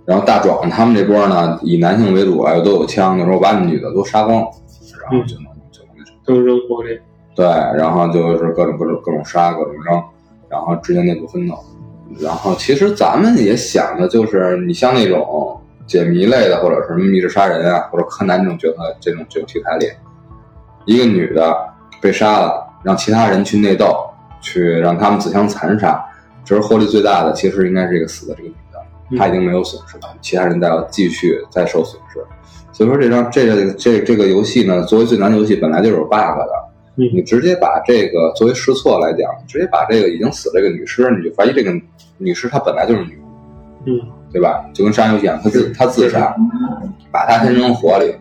[0.10, 6.18] 然后大壮他们这波呢，以男性为主啊，又都有枪，的时候把你女的都杀光，然后就能就能那什么。
[6.26, 7.00] 都扔火里。
[7.36, 10.04] 对，然后就是各种各种各种杀，各种扔，
[10.50, 11.56] 然后之间内部奋斗。
[12.20, 19.86] 然后其实咱们也想的就是，你像那种解谜类的，或者什么密室杀人啊，或者柯南这种角色，这种这种题材里，
[20.86, 21.56] 一个女的
[22.02, 23.96] 被杀了，让其他人去内斗，
[24.42, 26.04] 去让他们自相残杀。
[26.44, 28.56] 这是获利最大的其实应该是这个死的这个女
[29.12, 32.20] 的，她已经没有损失了，其他人再要继续再受损失。
[32.72, 36.50] 所以说这张这个这这个游戏呢，作为最难的游戏，本来就是有 bug 的。
[36.96, 41.72] 你直接把这个作为试错来讲，直接把这个已经死这个女尸，你就怀疑这个
[42.18, 43.22] 女尸她本来就是女巫，
[43.86, 44.02] 嗯
[44.34, 44.70] 对吧？
[44.74, 46.36] 就跟杀人游戏一样，她自她自杀，
[47.10, 48.14] 把她先扔火里，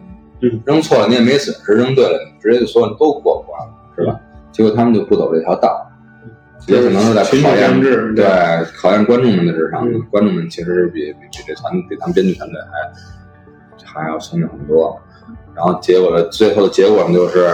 [0.42, 4.20] 嗯扔错了你也没损失，扔对了你直接就所有人都过关了，是吧？
[4.52, 5.87] 结果他们就不走这条道，
[6.68, 8.24] 也可能是在群考验众对
[8.76, 10.00] 考验观众们的智商嗯。
[10.10, 15.00] 观众们其实比比比这团比咱们编剧团队还还要聪明很多。
[15.54, 17.52] 然后结果的最后的结果呢，就是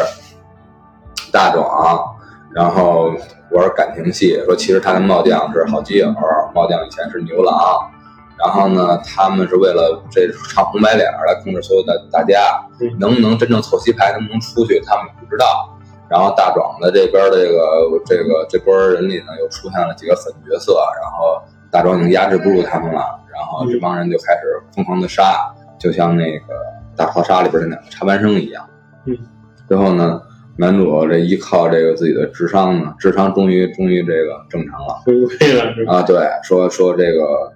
[1.32, 2.04] 大壮，
[2.52, 3.12] 然后
[3.50, 6.12] 玩感情戏，说其实他跟茂将是好基友，
[6.54, 7.90] 茂将以前是牛郎。
[8.36, 15.73] 然后呢，他们是为了这唱红白脸儿来控制所有的大家嗯，能不能真正凑齐牌，能不能出去，他们也不知道。
[16.14, 21.42] 然后大壮的这边这个这个这波人里呢，又出现了几个狠角色，然后
[21.72, 26.54] 大壮已经压制不住他们了，然后这帮人就开始疯狂的杀，就像那个
[26.94, 28.64] 大逃杀里边的两个插班生一样。
[29.06, 29.18] 嗯，
[29.66, 30.22] 最后呢，
[30.56, 35.02] 男主这依靠这个自己的智商呢，智商终于终于这个正常了。
[35.04, 35.64] 回归了？
[35.92, 37.52] 啊，对，说说这个，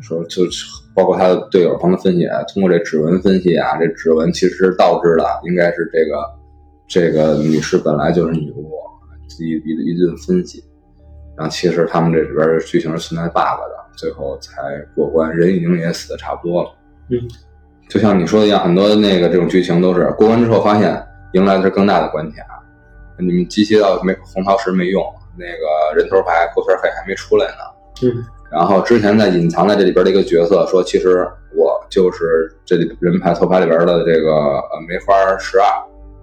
[0.00, 6.24] 说就是包括他的队友帮他分析，通过这指纹分析啊，这指纹其实导致了应该是这个
[6.88, 8.72] 这个女士本来就是女巫，
[9.38, 10.64] 一一一顿分析，
[11.36, 14.62] 然后其实他们这里边剧情是存在 bug 的，最后才
[14.94, 16.70] 过关，人已经也死的差不多了。
[17.10, 17.20] 嗯，
[17.88, 21.00] 就像你说的一样，很多那个这种剧情都是过关之后发现
[21.34, 22.42] 迎来的是更大的关卡，
[23.18, 25.04] 你们集齐到没红桃十没用，
[25.36, 28.08] 那个人头牌勾圈黑还没出来呢。
[28.08, 35.66] 嗯然后之前在隐藏在这里边的一个角色说，其实我就是这里人牌头牌里边的这个呃梅花十二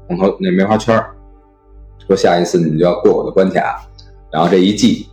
[0.08, 1.16] 红头那梅花圈儿
[2.08, 3.82] 说下一次你们就要过我的关卡，
[4.32, 5.08] 然后这一季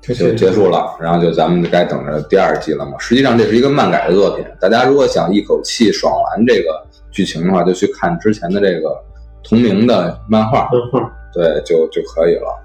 [0.00, 2.92] 就就结束了，然后就咱们就该等着第二季了嘛。
[2.98, 8.96] 实际上这是一个漫改的作品，大家如果想一口气爽完这个剧情的话，就去看之前的这个
[9.42, 12.64] 同名的漫画，漫画，对，就就可以了。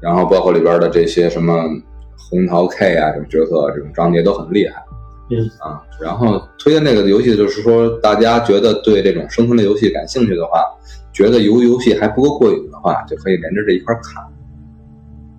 [0.00, 1.54] 然后包括里边的这些什么
[2.16, 4.82] 红桃 K 啊，这种角色、这种章节都很厉害。
[5.32, 10.64] 嗯啊，然后推荐这个游戏，就是说大家觉得对这种生存类游戏感兴趣的话，
[11.12, 14.24] 觉得游游戏还不够过瘾的话，就可以连着这一块看。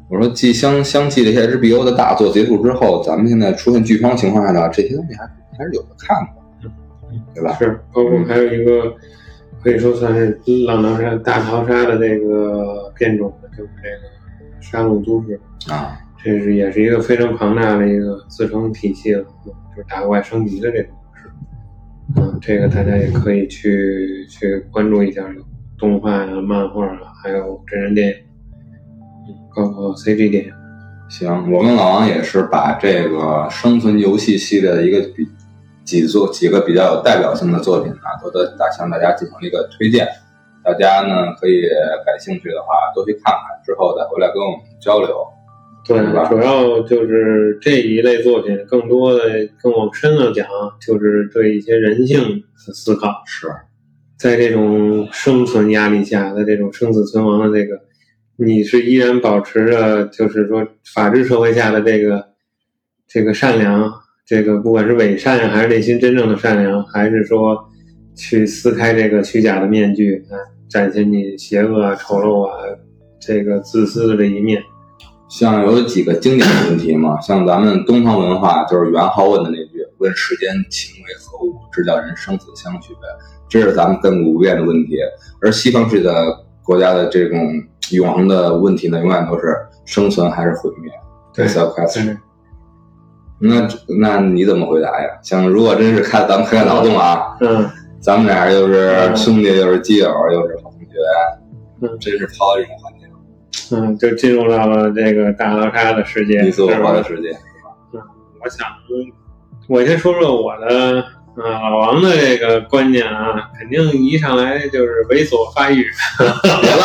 [0.10, 5.24] 我说，继相相继这些 HBO 的大作结束之后，咱们现在出现剧荒情况下呢，这些东西还
[5.58, 6.18] 还是有的看
[6.62, 6.70] 的，
[7.34, 7.54] 对吧？
[7.54, 8.94] 是，包括还有一个
[9.64, 15.40] 可以说算是浪淘沙大逃杀的这个变种的，就是这个沙龙都市，
[15.72, 21.30] 啊，这是也是一个非常庞大的一个自成体系了，就是打怪升级的这种模式。
[22.18, 25.24] 嗯，这个大家也可以去去关注一下，
[25.82, 28.14] 动画呀、漫画啊，还有真人电影，
[29.28, 30.54] 嗯包括 CG 电影。
[31.10, 35.28] 行，我跟老王也是把这个生存游戏系列的一个比
[35.84, 40.08] 几作几个比较有代表性的作品呢，都在大向大家进行了一个推荐。
[40.64, 41.64] 大家呢可以
[42.06, 45.28] 感兴趣的话多去看看，之后再回来跟我们交流。
[45.84, 45.98] 对，
[46.30, 50.48] 主要就是这一类作品，更多的更往深了讲，
[50.80, 52.22] 就是对一些人性
[52.68, 53.24] 的思考。
[53.26, 53.48] 是，
[54.22, 57.82] 在这种生存压力下的这种生死存亡的这个，
[58.38, 60.64] 你是依然保持着，就是说
[60.94, 62.24] 法治社会下的这个
[63.08, 63.92] 这个善良，
[64.24, 67.58] 这个不管是伪善还是内心真正的善良，还是说
[68.16, 70.38] 去撕开这个虚假的面具，啊，
[70.70, 72.54] 展现你邪恶啊、丑陋啊、
[73.20, 74.62] 这个自私的这一面。
[75.30, 79.58] 像有几个经典的问题嘛，像咱们东方文化就是元好问的那
[80.02, 82.94] “问世间情为何物，直教人生死相许”，
[83.48, 84.98] 这是咱们亘古不变的问题。
[85.42, 86.12] 而西方式的
[86.64, 87.40] 国家的这种
[87.92, 90.92] 永恒的问题呢，永远都是生存还是毁灭。
[91.34, 92.18] 对 a question 对
[93.40, 93.68] 那
[94.00, 95.08] 那你怎么回答呀？
[95.24, 100.98] 像如果真是开，咱们开个脑洞啊，嗯，咱们俩又是嗯兄弟，又是基友，又是好同学，
[101.82, 107.36] 嗯真是抛到这种环境，嗯，就进入到了这个大逃杀的世界，你死我活的世界。
[108.44, 108.68] 我想，
[109.72, 111.02] 我先说说我的
[111.42, 115.90] 啊、老王的这个观念啊，肯定一上来就是猥琐发育。
[116.20, 116.84] 别了，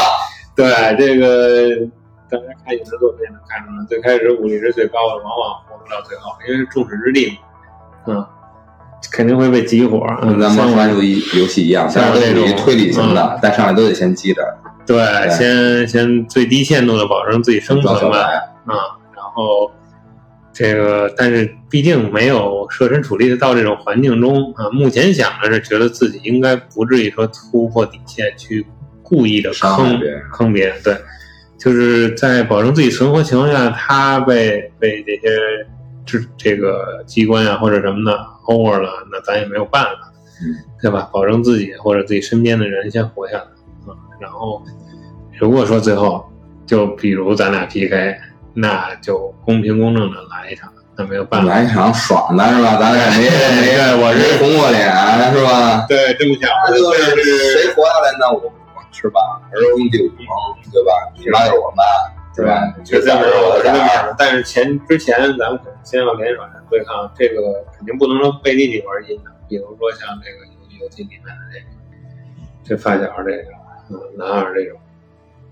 [0.54, 1.74] 对这个，
[2.30, 7.28] 大家看影视作品能看出来，最开始武力值最高的，往往活不到最后，因为是众矢之的
[8.06, 8.26] 嘛，嗯、
[9.10, 10.06] 肯定会被集火。
[10.22, 14.42] 嗯，跟咱们玩游戏游戏一样，像但是都属于这种推理型嗯的，但上来都得先积着，
[14.86, 14.96] 对，
[15.28, 18.00] 先先最低限度的保证自己生存吧。
[18.00, 18.32] 装小白。
[18.66, 19.72] 啊，然后
[20.58, 24.70] 这个，但是毕竟没有设身处地的到这种环境中啊。
[24.70, 28.64] 目前想的是，觉得自己应该不至于说突破底线去
[29.02, 30.00] 故意的坑
[30.32, 30.96] 坑别人，对，
[31.58, 35.28] 就是在保证自己存活情况下，他被被这些
[36.06, 41.10] 这这个机关呀、或者什么的 over 了，那咱也没有办法，嗯，对吧？
[41.12, 43.44] 保证自己或者自己身边的人先活下来
[43.92, 43.92] 啊。
[44.18, 44.62] 然后，
[45.38, 46.24] 如果说最后
[46.64, 48.16] 就比如咱俩 PK。
[48.58, 51.48] 那就公平公正的来一场，那没有办法。
[51.48, 52.76] 来一场爽的是吧？
[52.80, 54.88] 咱俩没没对我是红过脸
[55.30, 55.84] 是吧？
[55.86, 58.32] 对，这么想，那就是谁活下来呢？
[58.32, 58.50] 我
[58.92, 59.20] 是吧？
[59.52, 60.32] 儿童第五盟
[60.72, 60.90] 对吧？
[61.18, 61.84] 你妈就是我妈
[62.34, 62.74] 对吧？
[62.82, 64.14] 就这么是我是这么的想的。
[64.18, 66.40] 但是前之前咱们可能先要联手
[66.70, 69.30] 对抗，这个肯定不能说背地里玩阴的。
[69.48, 71.66] 比如说像这个游游戏里面的这个
[72.64, 73.52] 这发小这个，
[73.90, 74.80] 嗯，男二这种，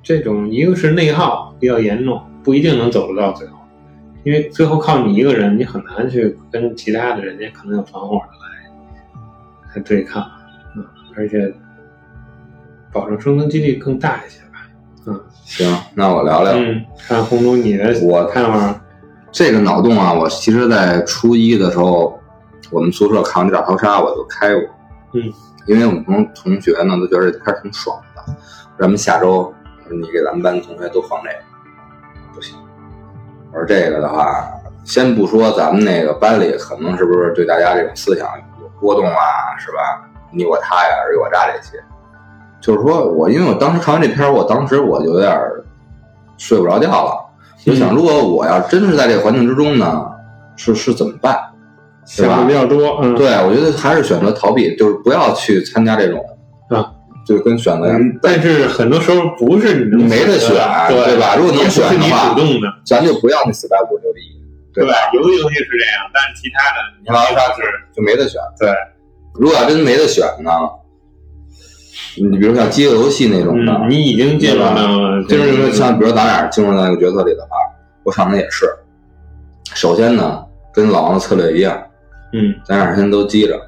[0.03, 3.57] 这种一个是内耗比较严重，不一定能走得到最后，
[4.23, 10.23] 因为最后靠你一个人，你很难去跟其他的人家可能有团伙的来来对抗，
[10.77, 10.85] 嗯，
[11.17, 11.53] 而且
[12.93, 14.69] 保证生存几率更大一些吧。
[15.07, 16.53] 嗯行，那我聊聊。
[16.53, 18.81] 嗯，看红中你的我看法，
[19.33, 22.19] 这个脑洞啊，我其实在初一的时候，
[22.71, 24.63] 我们宿舍看完这大逃杀，我就开过。
[25.13, 25.33] 嗯，
[25.67, 28.37] 因为我们同同学呢都觉得这片挺爽的，
[28.79, 29.53] 咱们下周
[29.91, 31.54] 你给咱们班同学都放这个。
[33.55, 34.45] 我说这个的话，
[34.83, 38.27] 先不说咱们那个班里可能是不是对大家这种思想
[38.61, 39.79] 有波动啊，是吧？
[40.33, 41.81] 你我他呀，尔虞我诈这些，
[42.61, 45.33] 就是说我因为我当时看完这片儿，我当时我就有点
[46.37, 47.21] 睡不着觉了。
[47.65, 50.05] 我就想，如果我要真是在这个环境之中呢，
[50.57, 51.39] 是是怎么办？
[52.05, 56.21] 想的比较多，嗯，对，我觉得还是选择逃避，就是不要去参加这种
[56.71, 56.91] 啊，
[57.25, 60.51] 就跟选择一样，嗯但是很多时候不是你能没得选
[60.89, 62.35] 对对吧如果能选的话
[62.85, 64.21] 咱就不要那死白骨留一，
[64.75, 64.93] 对吧？
[65.13, 67.63] 游戏游戏是这样，但是其他的你老杀是
[67.95, 68.41] 就没得选。
[68.59, 68.69] 对，
[69.35, 70.51] 如果要真没得选呢，
[72.17, 77.57] 你比如像饥饿游戏那种的，嗯，你已经进入到了这就是说像比如咱俩进入到那个角色里的话，
[78.05, 78.67] 我想的也是，
[79.75, 81.83] 首先呢，跟老王的策略一样，
[82.33, 83.59] 嗯，咱俩先都积着，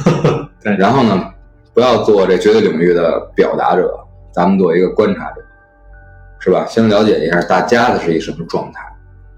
[0.62, 1.31] 对然后呢，
[1.74, 3.92] 不要做这绝对领域的表达者，
[4.32, 5.42] 咱们做一个观察者，
[6.38, 6.66] 是吧？
[6.66, 8.80] 先了解一下大家的是一什么状态，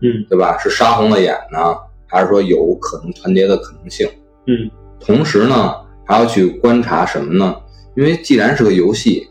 [0.02, 0.56] 嗯对吧？
[0.58, 1.58] 是杀红了眼呢，
[2.06, 4.08] 还是说有可能团结的可能性？
[4.46, 4.70] 嗯
[5.00, 5.74] 同时呢，
[6.06, 7.54] 还要去观察什么呢？
[7.94, 9.28] 因为既然是个游戏，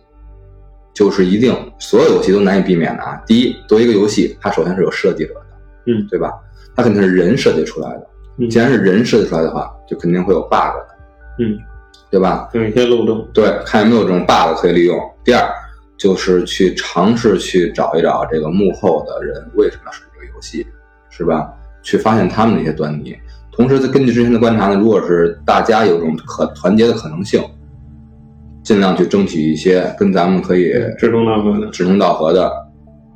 [0.94, 3.22] 就是一定所有游戏都难以避免的啊。
[3.26, 5.42] 第一，作为一个游戏，它首先是有设计者的，
[5.88, 6.32] 嗯，对吧？
[6.76, 8.08] 它肯定是人设计出来的。
[8.40, 10.88] 嗯既然是人设计出来的话，就肯定会有 bug 的，
[11.40, 11.58] 嗯，
[12.14, 12.48] 对吧？
[12.54, 14.96] 有一些漏洞，对，看有没有这种 bug 可以利用。
[15.24, 15.50] 第二，
[15.98, 20.64] 就是去尝试去找一找这个幕后的人为什么要设计这个游戏，
[21.10, 21.52] 是吧？
[21.82, 23.18] 去发现他们的一些端倪。
[23.52, 27.42] 同时，根据之前的观察呢，如果是大家有种可团结的可能性，
[28.62, 31.68] 尽量去争取一些跟咱们可以志同道合的。
[31.72, 32.52] 志同道合的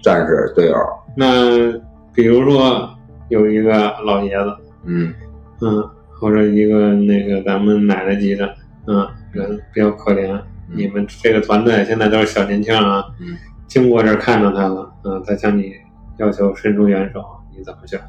[0.02, 0.76] 战士队友。
[1.16, 1.72] 那
[2.16, 2.90] 比如说
[3.30, 5.14] 有一个老爷子，嗯
[5.62, 5.88] 嗯，
[6.20, 8.50] 或者一个那个咱们奶奶级的，
[8.88, 10.40] 嗯，人比较可怜。
[10.70, 15.72] 你们这个团队现在都是小年轻啊，嗯，经过这儿看到他了，嗯，他向你
[16.18, 17.24] 要求伸出援手，
[17.56, 18.00] 你怎么选？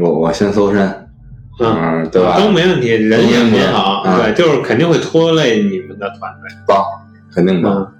[0.00, 0.88] 我我先搜身，
[1.60, 2.38] 嗯，嗯，对吧？
[2.38, 6.50] 都没问题，人也很好，嗯对，就是肯定会拖累你们的团队。
[6.66, 6.84] 帮，
[7.32, 7.74] 肯定帮。
[7.74, 7.92] 嗯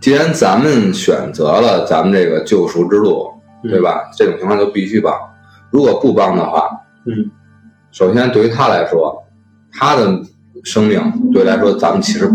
[0.00, 3.32] 既然咱们选择了咱们这个救赎之路，
[3.64, 4.08] 嗯对吧？
[4.16, 5.12] 这种情况就必须帮。
[5.72, 6.68] 如果不帮的话，
[7.04, 7.28] 嗯
[7.90, 9.24] 首先对于他来说，
[9.72, 10.22] 他的
[10.64, 12.26] 生命对来说咱们其实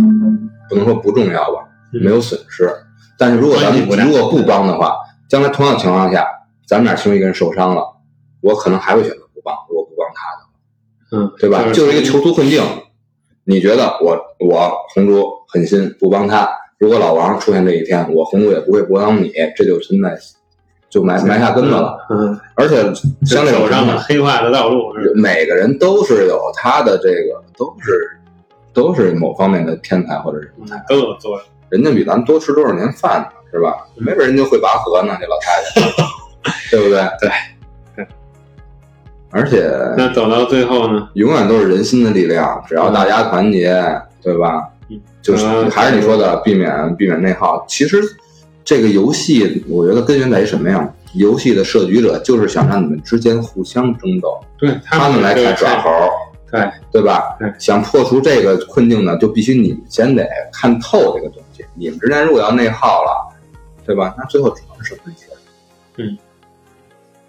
[0.70, 2.70] 不能说不重要吧，嗯没有损失。
[3.18, 4.96] 但是如果咱们如果不帮的话，
[5.30, 6.26] 将来同样情况下，
[6.68, 7.84] 咱们俩其中一个人受伤了，
[8.42, 9.56] 我可能还会选择不帮。
[9.70, 11.72] 如果不帮他的话，嗯，对吧？
[11.72, 12.62] 就是一个囚徒困境。
[13.46, 20.18] 你觉得我我红猪狠心不帮他，如果老王出现这一天，我红猪也不会不帮你，这就存在
[20.94, 21.98] 就埋埋下根子了。
[22.12, 22.84] 嗯，而且
[23.26, 24.94] 像这种走上了，黑化的道路？
[25.16, 28.20] 每个人都是有他的这个，都是
[28.72, 31.42] 都是某方面的天才或者人才，都有作用。
[31.70, 33.74] 人家比咱多吃多少年饭呢，是吧？
[33.96, 37.02] 没准人家会拔河呢，这老太太， 对不对？
[37.20, 37.30] 对
[37.96, 38.08] 对。
[39.32, 39.68] 而且
[39.98, 41.10] 那走到最后呢？
[41.16, 43.84] 永远都是人心的力量，只要大家团结，
[44.22, 44.70] 对吧？
[44.90, 47.66] 嗯就是嗯还是你说的，避免避免内耗。
[47.68, 48.00] 其实
[48.64, 50.94] 这个游戏，我觉得根源在于什么呀？
[51.14, 55.90] 游戏的设局者就是想让你们之间互相争斗，对他们来这个开耍猴，
[56.50, 57.54] 对，对吧对？
[57.60, 61.64] 想破除这个困境呢，就必须你们先得看透这个东西。
[61.76, 63.30] 你们之间如果要内耗了，
[63.86, 64.16] 对吧？
[64.18, 66.18] 那最后只能是分钱。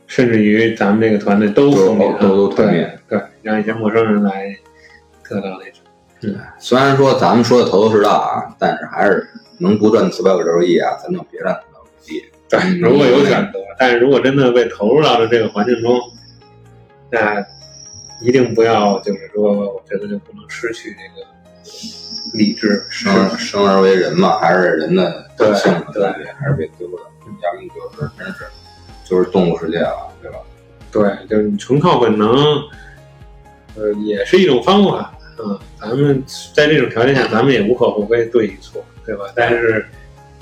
[0.06, 4.46] 甚至于咱们这个团队都都覆灭，都都团灭对，对，让一些陌生人来
[5.28, 5.82] 得到那种。
[6.20, 9.28] 对虽然说咱们说的头头是道啊，但是还是
[9.64, 12.22] 能不赚四百五十六亿啊，咱就别赚四百五十亿。
[12.48, 15.98] 对，嗯如果有选择，但是如果真的被投入到了这个环境中，
[17.10, 17.44] 那
[18.20, 21.26] 一定不要就是说，我觉得就不能失去这个
[22.34, 22.84] 理智。
[22.88, 26.02] 生而生而为人嘛，还是人的对本性嘛对
[26.38, 27.02] 还是被丢的。
[27.42, 28.44] 要不你就是真是
[29.04, 30.38] 就是动物世界了，对吧？
[30.92, 32.30] 对，就是你纯靠本能，
[33.74, 35.12] 呃，也是一种方法。
[35.38, 36.22] 嗯，咱们
[36.54, 39.24] 在这种条件下，咱们也无可厚非对与错，对吧？
[39.34, 39.86] 但是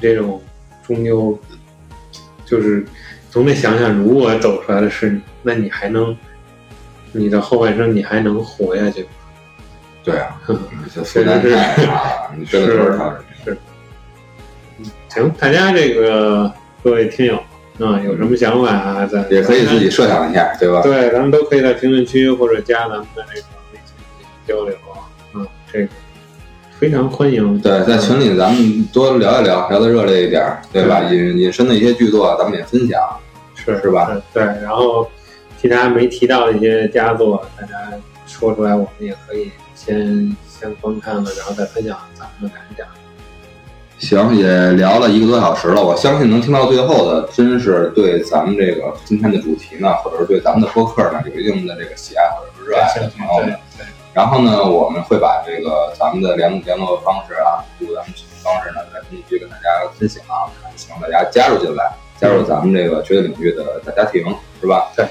[0.00, 0.42] 这种
[0.86, 1.38] 终究
[2.44, 2.84] 就是
[3.30, 6.16] 总得想想，如果走出来的是你，那你还能，
[7.12, 9.08] 你的后半生你还能活下去吗？
[10.04, 10.58] 对啊，嗯
[10.92, 11.48] 这负担太
[11.86, 13.56] 大了，你真的多少是，
[15.08, 16.52] 行，大家这个
[16.82, 17.36] 各位听友
[17.78, 20.82] 啊、有什么想法啊，咱也可以自己设想一下，对吧？
[20.82, 25.88] 对，咱们都可以在评论区或者加咱们的这个微信进行交流啊，嗯，这个
[26.82, 27.60] 非常欢迎。
[27.60, 31.00] 对，在群里咱们多聊一聊，聊得热烈一点，对吧？
[31.12, 33.00] 引引申的一些剧作，咱们也分享。
[33.54, 34.20] 是是吧？
[34.34, 35.08] 对，然后
[35.60, 37.76] 其他没提到的一些佳作，大家
[38.26, 42.84] 说出来，我们也可以先先观看了，然后再分享咱们的感想。
[44.00, 53.56] 行，也聊了一个多小时了，我相信能听到最后的，真是对咱们这个今天的主题呢，或者是对咱们的播客呢，有一定的这个喜爱或者是热爱的朋友对们。
[54.12, 60.22] 对，然后呢，我们会把这个咱们的联联络方式啊，录咱们取方式呢，在评论区跟大家分享，
[60.76, 64.24] 希望大家加入进来，加入咱们这个绝对领域的大家庭，
[64.60, 64.90] 是吧？
[64.96, 65.06] 对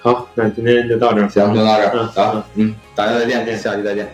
[0.00, 1.28] 好，那今天就到这儿。
[1.28, 4.12] 行，就到这儿，嗯好，嗯，大家再见，再见下期再见。